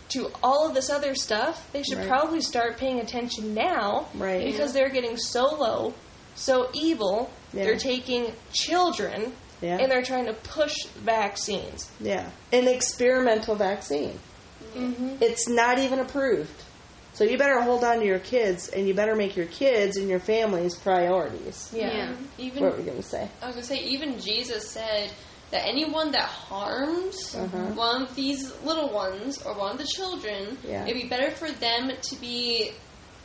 to 0.09 0.29
all 0.43 0.67
of 0.67 0.73
this 0.73 0.89
other 0.89 1.15
stuff, 1.15 1.69
they 1.71 1.83
should 1.83 1.99
Right. 1.99 2.07
probably 2.07 2.41
start 2.41 2.77
paying 2.77 2.99
attention 2.99 3.53
now. 3.53 4.07
Right. 4.15 4.43
Because 4.45 4.73
they're 4.73 4.89
getting 4.89 5.15
so 5.15 5.45
low, 5.55 5.93
so 6.35 6.69
evil, 6.73 7.29
Yeah. 7.53 7.63
they're 7.65 7.77
taking 7.77 8.33
children 8.51 9.33
Yeah. 9.61 9.77
and 9.77 9.91
they're 9.91 10.01
trying 10.01 10.25
to 10.25 10.33
push 10.33 10.75
vaccines. 10.95 11.87
Yeah. 12.01 12.25
An 12.51 12.67
experimental 12.67 13.55
vaccine. 13.55 14.19
Mm-hmm. 14.75 15.17
It's 15.21 15.47
not 15.47 15.77
even 15.79 15.99
approved. 15.99 16.63
So 17.13 17.23
you 17.25 17.37
better 17.37 17.61
hold 17.61 17.83
on 17.83 17.99
to 17.99 18.05
your 18.05 18.19
kids 18.19 18.69
and 18.69 18.87
you 18.87 18.93
better 18.93 19.15
make 19.15 19.35
your 19.35 19.45
kids 19.47 19.97
and 19.97 20.09
your 20.09 20.19
families 20.19 20.75
priorities. 20.77 21.69
Yeah. 21.75 21.87
Yeah. 21.93 22.15
Even 22.37 22.63
What 22.63 22.71
were 22.73 22.77
we 22.79 22.83
going 22.85 22.97
to 22.97 23.03
say? 23.03 23.29
I 23.41 23.47
was 23.47 23.55
gonna 23.55 23.67
say, 23.67 23.79
even 23.79 24.19
Jesus 24.19 24.69
said 24.69 25.11
that 25.51 25.65
anyone 25.67 26.11
that 26.11 26.21
harms 26.23 27.35
Uh-huh. 27.35 27.57
one 27.73 28.03
of 28.03 28.15
these 28.15 28.53
little 28.63 28.89
ones 28.89 29.41
or 29.45 29.53
one 29.57 29.71
of 29.73 29.77
the 29.77 29.87
children, 29.95 30.57
Yeah. 30.63 30.83
it'd 30.87 31.01
be 31.01 31.09
better 31.09 31.31
for 31.31 31.51
them 31.51 31.91
to 32.01 32.15
be 32.15 32.71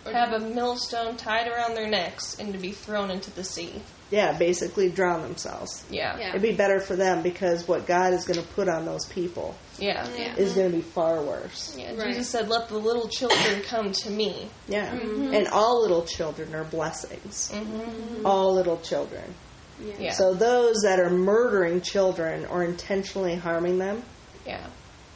or 0.05 0.13
Have 0.13 0.33
a 0.35 0.39
millstone 0.39 1.17
tied 1.17 1.49
around 1.49 1.75
their 1.75 1.89
necks 1.89 2.37
and 2.39 2.53
to 2.53 2.59
be 2.61 2.71
thrown 2.71 3.11
into 3.11 3.31
the 3.33 3.43
sea. 3.43 3.83
Yeah, 4.11 4.39
basically 4.39 4.89
drown 4.91 5.23
themselves. 5.23 5.85
Yeah. 5.91 6.17
Yeah. 6.19 6.29
It'd 6.31 6.43
be 6.43 6.53
better 6.53 6.79
for 6.79 6.95
them 6.95 7.23
because 7.23 7.67
what 7.67 7.87
God 7.87 8.13
is 8.15 8.25
going 8.25 8.41
to 8.41 8.47
put 8.55 8.69
on 8.69 8.85
those 8.85 9.05
people 9.07 9.57
Yeah. 9.79 10.07
Yeah. 10.17 10.37
is 10.37 10.53
going 10.53 10.71
to 10.71 10.77
be 10.77 10.83
far 10.83 11.21
worse. 11.23 11.75
Yeah, 11.77 11.95
Right. 11.97 12.09
Jesus 12.09 12.29
said, 12.29 12.49
"Let 12.49 12.69
the 12.69 12.79
little 12.79 13.09
children 13.09 13.63
come 13.63 13.91
to 13.93 14.11
me." 14.11 14.49
Yeah. 14.69 14.89
Mm-hmm. 14.95 15.35
And 15.35 15.49
all 15.49 15.83
little 15.83 16.05
children 16.05 16.55
are 16.55 16.65
blessings. 16.65 17.53
All 18.25 18.55
little 18.55 18.79
children. 18.79 19.35
Yeah. 19.85 19.95
Yeah. 19.99 20.13
So 20.13 20.35
those 20.35 20.77
that 20.85 21.01
are 21.01 21.11
murdering 21.11 21.81
children 21.81 22.47
or 22.47 22.63
intentionally 22.65 23.35
harming 23.35 23.79
them, 23.79 24.03
Yeah, 24.47 24.65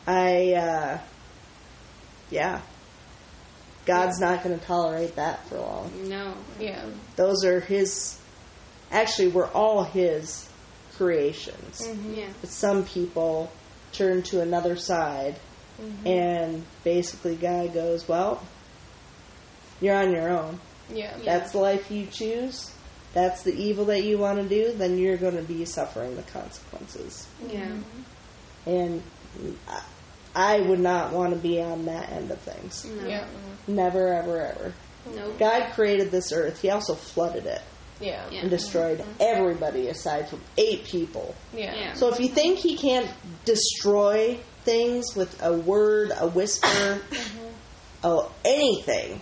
I, 0.06 0.52
uh, 0.54 0.98
yeah. 2.30 2.60
God's 3.86 4.20
not 4.20 4.42
going 4.44 4.58
to 4.58 4.64
tolerate 4.64 5.16
that 5.16 5.46
for 5.48 5.58
long. 5.58 6.08
No. 6.08 6.34
yeah, 6.58 6.84
Those 7.16 7.44
are 7.44 7.60
His, 7.60 8.19
actually, 8.90 9.28
we're 9.28 9.50
all 9.50 9.84
His 9.84 10.48
creations. 10.96 11.82
Mm-hmm. 11.86 12.14
Yeah. 12.14 12.28
But 12.40 12.50
some 12.50 12.84
people 12.84 13.50
turn 13.92 14.22
to 14.24 14.40
another 14.40 14.76
side, 14.76 15.36
mm-hmm. 15.80 16.06
and 16.06 16.64
basically, 16.84 17.36
God 17.36 17.74
goes, 17.74 18.06
Well, 18.08 18.42
you're 19.80 19.96
on 19.96 20.12
your 20.12 20.28
own. 20.28 20.60
yeah, 20.92 21.16
That's 21.24 21.52
the 21.52 21.58
life 21.58 21.90
you 21.90 22.06
choose. 22.06 22.70
That's 23.12 23.42
the 23.42 23.54
evil 23.54 23.86
that 23.86 24.04
you 24.04 24.18
want 24.18 24.38
to 24.40 24.48
do, 24.48 24.72
then 24.72 24.96
you're 24.96 25.16
going 25.16 25.36
to 25.36 25.42
be 25.42 25.64
suffering 25.64 26.14
the 26.14 26.22
consequences. 26.22 27.26
Yeah. 27.50 27.66
Mm-hmm. 27.66 28.70
And 28.70 29.02
I- 29.68 29.82
I 30.32 30.60
would 30.60 30.78
not 30.78 31.12
want 31.12 31.32
to 31.32 31.38
be 31.40 31.60
on 31.60 31.86
that 31.86 32.10
end 32.10 32.30
of 32.30 32.38
things. 32.38 32.84
No. 32.84 33.08
yeah, 33.08 33.26
Never, 33.66 34.12
ever, 34.12 34.40
ever. 34.40 34.72
Nope. 35.12 35.38
God 35.38 35.72
created 35.72 36.12
this 36.12 36.30
earth. 36.32 36.60
He 36.62 36.70
also 36.70 36.94
flooded 36.94 37.46
it 37.46 37.62
yeah, 38.00 38.28
Yeah. 38.30 38.40
and 38.40 38.50
destroyed 38.50 39.04
everybody 39.20 39.88
aside 39.88 40.28
from 40.28 40.40
eight 40.58 40.84
people. 40.84 41.34
yeah, 41.54 41.74
Yeah. 41.74 41.92
So 41.94 42.08
if 42.12 42.18
you 42.20 42.28
think 42.28 42.58
He 42.58 42.76
can't 42.76 43.08
destroy 43.44 44.38
things 44.64 45.14
with 45.16 45.42
a 45.42 45.52
word, 45.52 46.12
a 46.18 46.26
whisper, 46.28 47.00
oh, 48.04 48.30
anything, 48.44 49.20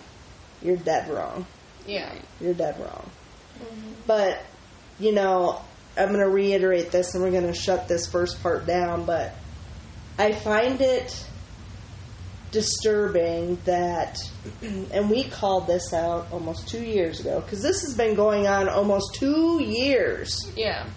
you're 0.61 0.77
dead 0.77 1.09
wrong. 1.09 1.45
yeah, 1.87 2.13
You're 2.41 2.53
dead 2.53 2.79
wrong. 2.79 3.09
Mm-hmm. 3.63 3.91
But, 4.07 4.41
you 4.99 5.11
know, 5.13 5.61
I'm 5.97 6.09
going 6.09 6.19
to 6.21 6.29
reiterate 6.29 6.91
this 6.91 7.13
and 7.15 7.23
we're 7.23 7.31
going 7.31 7.47
to 7.47 7.53
shut 7.53 7.87
this 7.87 8.07
first 8.07 8.41
part 8.41 8.65
down, 8.65 9.05
but 9.05 9.33
I 10.17 10.33
find 10.33 10.79
it 10.81 11.25
disturbing 12.51 13.57
that, 13.65 14.19
and 14.61 15.09
we 15.09 15.23
called 15.25 15.67
this 15.67 15.93
out 15.93 16.27
almost 16.31 16.67
two 16.67 16.83
years 16.83 17.19
ago, 17.19 17.41
because 17.41 17.61
this 17.61 17.81
has 17.81 17.95
been 17.95 18.15
going 18.15 18.47
on 18.47 18.69
almost 18.69 19.15
two 19.15 19.61
years. 19.63 20.51
yeah, 20.55 20.87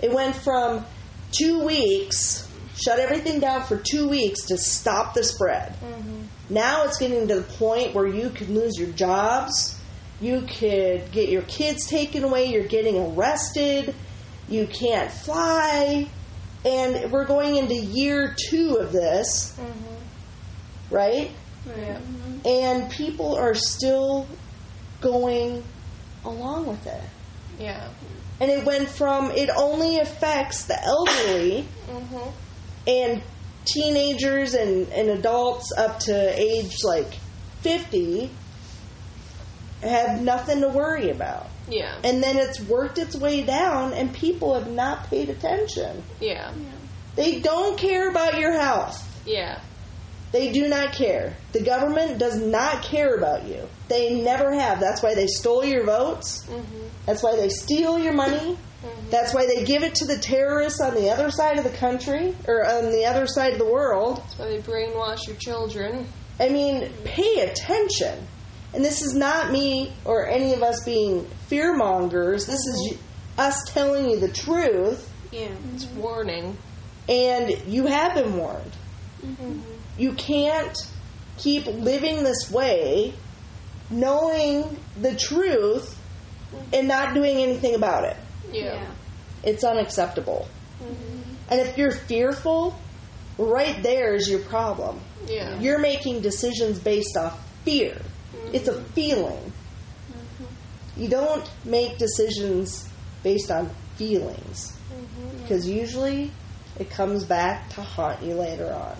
It 0.00 0.12
went 0.12 0.36
from 0.36 0.84
two 1.30 1.64
weeks, 1.64 2.48
shut 2.74 2.98
everything 2.98 3.40
down 3.40 3.62
for 3.64 3.76
two 3.76 4.08
weeks 4.08 4.46
to 4.46 4.58
stop 4.58 5.14
the 5.14 5.24
spread. 5.24 5.72
Mm-hmm. 5.72 6.22
Now 6.50 6.84
it's 6.84 6.98
getting 6.98 7.28
to 7.28 7.36
the 7.36 7.42
point 7.42 7.94
where 7.94 8.06
you 8.06 8.30
could 8.30 8.50
lose 8.50 8.78
your 8.78 8.90
jobs, 8.90 9.78
you 10.20 10.42
could 10.42 11.10
get 11.10 11.28
your 11.28 11.42
kids 11.42 11.86
taken 11.86 12.24
away, 12.24 12.46
you're 12.46 12.64
getting 12.64 12.98
arrested, 12.98 13.94
you 14.48 14.66
can't 14.66 15.10
fly, 15.10 16.08
and 16.64 17.10
we're 17.10 17.24
going 17.24 17.56
into 17.56 17.74
year 17.74 18.36
two 18.48 18.76
of 18.76 18.92
this, 18.92 19.56
mm-hmm. 19.58 19.91
Right? 20.92 21.30
Yeah. 21.66 21.98
And 22.44 22.90
people 22.90 23.34
are 23.36 23.54
still 23.54 24.26
going 25.00 25.64
along 26.24 26.66
with 26.66 26.86
it. 26.86 27.02
Yeah. 27.58 27.88
And 28.40 28.50
it 28.50 28.64
went 28.64 28.88
from 28.88 29.30
it 29.30 29.50
only 29.56 29.98
affects 29.98 30.64
the 30.64 30.80
elderly 30.82 31.66
Mm-hmm. 31.88 32.30
and 32.86 33.22
teenagers 33.64 34.54
and, 34.54 34.88
and 34.88 35.10
adults 35.10 35.70
up 35.76 36.00
to 36.00 36.40
age 36.40 36.74
like 36.84 37.14
50 37.60 38.30
have 39.82 40.20
nothing 40.22 40.60
to 40.62 40.68
worry 40.68 41.10
about. 41.10 41.48
Yeah. 41.68 41.96
And 42.02 42.22
then 42.22 42.36
it's 42.38 42.60
worked 42.60 42.98
its 42.98 43.14
way 43.16 43.42
down 43.42 43.92
and 43.92 44.12
people 44.14 44.54
have 44.54 44.70
not 44.70 45.06
paid 45.08 45.28
attention. 45.28 46.02
Yeah. 46.20 46.52
They 47.14 47.40
don't 47.40 47.78
care 47.78 48.08
about 48.10 48.38
your 48.38 48.52
health. 48.52 49.06
Yeah. 49.26 49.60
They 50.32 50.50
do 50.50 50.66
not 50.68 50.92
care. 50.94 51.36
The 51.52 51.60
government 51.62 52.18
does 52.18 52.40
not 52.40 52.82
care 52.82 53.14
about 53.16 53.46
you. 53.46 53.68
They 53.88 54.20
never 54.22 54.52
have. 54.52 54.80
That's 54.80 55.02
why 55.02 55.14
they 55.14 55.26
stole 55.26 55.64
your 55.64 55.84
votes. 55.84 56.46
Mm-hmm. 56.46 56.86
That's 57.06 57.22
why 57.22 57.36
they 57.36 57.50
steal 57.50 57.98
your 57.98 58.14
money. 58.14 58.56
Mm-hmm. 58.56 59.10
That's 59.10 59.34
why 59.34 59.44
they 59.46 59.64
give 59.64 59.82
it 59.82 59.94
to 59.96 60.06
the 60.06 60.16
terrorists 60.18 60.80
on 60.80 60.94
the 60.94 61.10
other 61.10 61.30
side 61.30 61.58
of 61.58 61.64
the 61.64 61.70
country 61.76 62.34
or 62.48 62.66
on 62.66 62.90
the 62.90 63.04
other 63.04 63.26
side 63.26 63.52
of 63.52 63.58
the 63.58 63.70
world. 63.70 64.16
That's 64.16 64.38
why 64.38 64.46
they 64.48 64.62
brainwash 64.62 65.26
your 65.26 65.36
children. 65.36 66.06
I 66.40 66.48
mean, 66.48 66.90
pay 67.04 67.40
attention. 67.40 68.26
And 68.74 68.82
this 68.82 69.02
is 69.02 69.14
not 69.14 69.52
me 69.52 69.92
or 70.06 70.26
any 70.26 70.54
of 70.54 70.62
us 70.62 70.82
being 70.82 71.26
fear 71.48 71.76
mongers. 71.76 72.46
This 72.46 72.64
is 72.66 72.94
mm-hmm. 72.94 73.40
us 73.40 73.62
telling 73.66 74.08
you 74.08 74.18
the 74.18 74.32
truth, 74.32 75.12
Yeah. 75.30 75.50
It's 75.74 75.84
warning. 75.84 76.56
and 77.06 77.50
you 77.66 77.86
have 77.86 78.14
been 78.14 78.34
warned. 78.38 78.72
You 79.98 80.12
can't 80.14 80.76
keep 81.38 81.66
living 81.66 82.22
this 82.22 82.50
way, 82.50 83.14
knowing 83.90 84.78
the 85.00 85.14
truth, 85.14 85.98
and 86.72 86.88
not 86.88 87.14
doing 87.14 87.38
anything 87.38 87.74
about 87.74 88.04
it. 88.04 88.16
Yeah. 88.50 88.86
It's 89.42 89.64
unacceptable. 89.64 90.48
Mm-hmm. 90.82 91.34
And 91.50 91.60
if 91.60 91.76
you're 91.76 91.92
fearful, 91.92 92.78
right 93.38 93.82
there 93.82 94.14
is 94.14 94.28
your 94.28 94.40
problem. 94.40 95.00
Yeah. 95.26 95.58
You're 95.60 95.78
making 95.78 96.20
decisions 96.20 96.78
based 96.78 97.16
off 97.16 97.38
fear. 97.64 97.94
Mm-hmm. 97.94 98.54
It's 98.54 98.68
a 98.68 98.82
feeling. 98.92 99.52
Mm-hmm. 100.10 101.02
You 101.02 101.08
don't 101.08 101.50
make 101.64 101.98
decisions 101.98 102.88
based 103.22 103.50
on 103.50 103.70
feelings. 103.96 104.76
Because 105.42 105.68
usually 105.68 106.30
it 106.78 106.90
comes 106.90 107.24
back 107.24 107.68
to 107.70 107.82
haunt 107.82 108.22
you 108.22 108.34
later 108.34 108.72
on. 108.72 108.96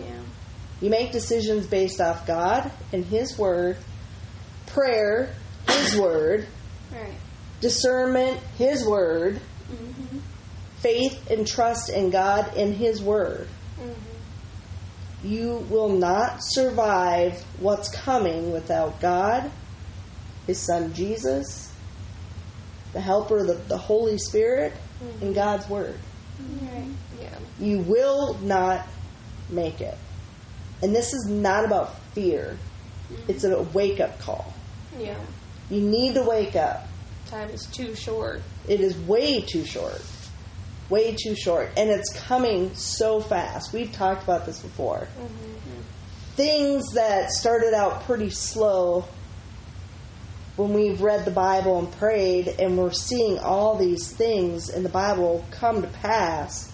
Yeah. 0.00 0.15
You 0.80 0.90
make 0.90 1.10
decisions 1.10 1.66
based 1.66 2.00
off 2.00 2.26
God 2.26 2.70
and 2.92 3.04
His 3.04 3.38
Word, 3.38 3.78
prayer, 4.66 5.34
His 5.68 5.96
Word, 5.96 6.46
Right. 6.92 7.14
discernment, 7.60 8.40
His 8.58 8.84
Word, 8.84 9.40
mm-hmm. 9.70 10.18
faith 10.78 11.30
and 11.30 11.46
trust 11.46 11.88
in 11.88 12.10
God 12.10 12.54
and 12.56 12.74
His 12.74 13.00
Word. 13.02 13.48
Mm-hmm. 13.80 15.28
You 15.28 15.66
will 15.70 15.88
not 15.88 16.38
survive 16.40 17.42
what's 17.58 17.88
coming 17.88 18.52
without 18.52 19.00
God, 19.00 19.50
His 20.46 20.60
Son 20.60 20.92
Jesus, 20.92 21.72
the 22.92 23.00
Helper, 23.00 23.44
the, 23.44 23.54
the 23.54 23.78
Holy 23.78 24.18
Spirit, 24.18 24.74
and 25.00 25.12
mm-hmm. 25.20 25.32
God's 25.32 25.68
Word. 25.70 25.98
Right. 26.60 26.88
Yeah. 27.18 27.38
You 27.58 27.78
will 27.78 28.34
not 28.34 28.86
make 29.48 29.80
it. 29.80 29.96
And 30.82 30.94
this 30.94 31.12
is 31.12 31.26
not 31.26 31.64
about 31.64 31.98
fear, 32.12 32.58
mm-hmm. 33.10 33.30
it's 33.30 33.44
a 33.44 33.62
wake 33.62 34.00
up 34.00 34.18
call. 34.18 34.52
Yeah. 34.98 35.18
You 35.70 35.80
need 35.80 36.14
to 36.14 36.22
wake 36.22 36.56
up. 36.56 36.86
Time 37.26 37.50
is 37.50 37.66
too 37.66 37.94
short. 37.94 38.42
It 38.68 38.80
is 38.80 38.96
way 38.96 39.40
too 39.40 39.64
short. 39.64 40.00
Way 40.88 41.16
too 41.20 41.34
short. 41.34 41.70
And 41.76 41.90
it's 41.90 42.12
coming 42.20 42.74
so 42.74 43.20
fast. 43.20 43.72
We've 43.72 43.90
talked 43.90 44.22
about 44.22 44.46
this 44.46 44.60
before. 44.60 45.08
Mm-hmm. 45.18 45.80
Things 46.36 46.92
that 46.92 47.30
started 47.30 47.74
out 47.74 48.04
pretty 48.04 48.30
slow 48.30 49.06
when 50.56 50.72
we've 50.72 51.02
read 51.02 51.24
the 51.24 51.30
Bible 51.30 51.78
and 51.78 51.92
prayed, 51.92 52.48
and 52.58 52.78
we're 52.78 52.92
seeing 52.92 53.38
all 53.38 53.76
these 53.76 54.10
things 54.12 54.68
in 54.70 54.82
the 54.82 54.88
Bible 54.88 55.44
come 55.50 55.82
to 55.82 55.88
pass. 55.88 56.72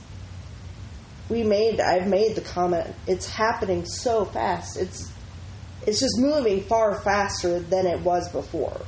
We 1.28 1.42
made 1.44 1.80
I've 1.80 2.08
made 2.08 2.34
the 2.34 2.40
comment, 2.40 2.94
it's 3.06 3.28
happening 3.28 3.84
so 3.84 4.24
fast. 4.24 4.76
It's 4.76 5.12
it's 5.86 6.00
just 6.00 6.18
moving 6.18 6.62
far 6.62 7.00
faster 7.00 7.58
than 7.58 7.86
it 7.86 8.00
was 8.00 8.30
before. 8.30 8.80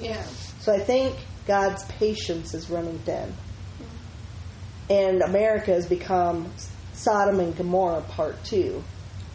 Yeah. 0.00 0.22
So 0.60 0.74
I 0.74 0.80
think 0.80 1.16
God's 1.46 1.84
patience 1.84 2.54
is 2.54 2.68
running 2.70 2.98
thin. 3.00 3.28
Mm-hmm. 3.28 4.92
And 4.92 5.22
America 5.22 5.72
has 5.72 5.86
become 5.86 6.52
Sodom 6.92 7.40
and 7.40 7.56
Gomorrah 7.56 8.02
part 8.02 8.42
two. 8.44 8.82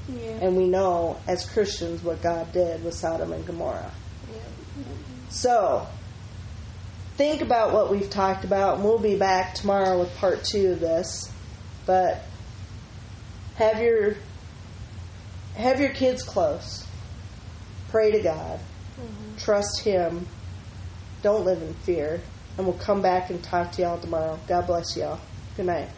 Yeah. 0.07 0.39
And 0.41 0.55
we 0.55 0.67
know 0.67 1.19
as 1.27 1.49
Christians 1.49 2.03
what 2.03 2.21
God 2.21 2.51
did 2.53 2.83
with 2.83 2.93
Sodom 2.93 3.33
and 3.33 3.45
Gomorrah. 3.45 3.91
Yeah. 4.31 4.83
So 5.29 5.87
think 7.17 7.41
about 7.41 7.73
what 7.73 7.91
we've 7.91 8.09
talked 8.09 8.45
about, 8.45 8.75
and 8.75 8.83
we'll 8.83 8.99
be 8.99 9.17
back 9.17 9.55
tomorrow 9.55 9.99
with 9.99 10.15
part 10.17 10.43
two 10.43 10.73
of 10.73 10.79
this. 10.79 11.31
But 11.85 12.23
have 13.57 13.81
your 13.81 14.15
have 15.55 15.79
your 15.79 15.91
kids 15.91 16.23
close. 16.23 16.85
Pray 17.89 18.11
to 18.11 18.21
God. 18.21 18.59
Mm-hmm. 18.99 19.37
Trust 19.37 19.81
Him. 19.83 20.27
Don't 21.23 21.45
live 21.45 21.61
in 21.61 21.73
fear. 21.73 22.21
And 22.57 22.65
we'll 22.65 22.77
come 22.77 23.01
back 23.01 23.29
and 23.29 23.43
talk 23.43 23.71
to 23.73 23.81
y'all 23.81 23.99
tomorrow. 23.99 24.39
God 24.47 24.67
bless 24.67 24.95
y'all. 24.95 25.19
Good 25.55 25.65
night. 25.67 25.89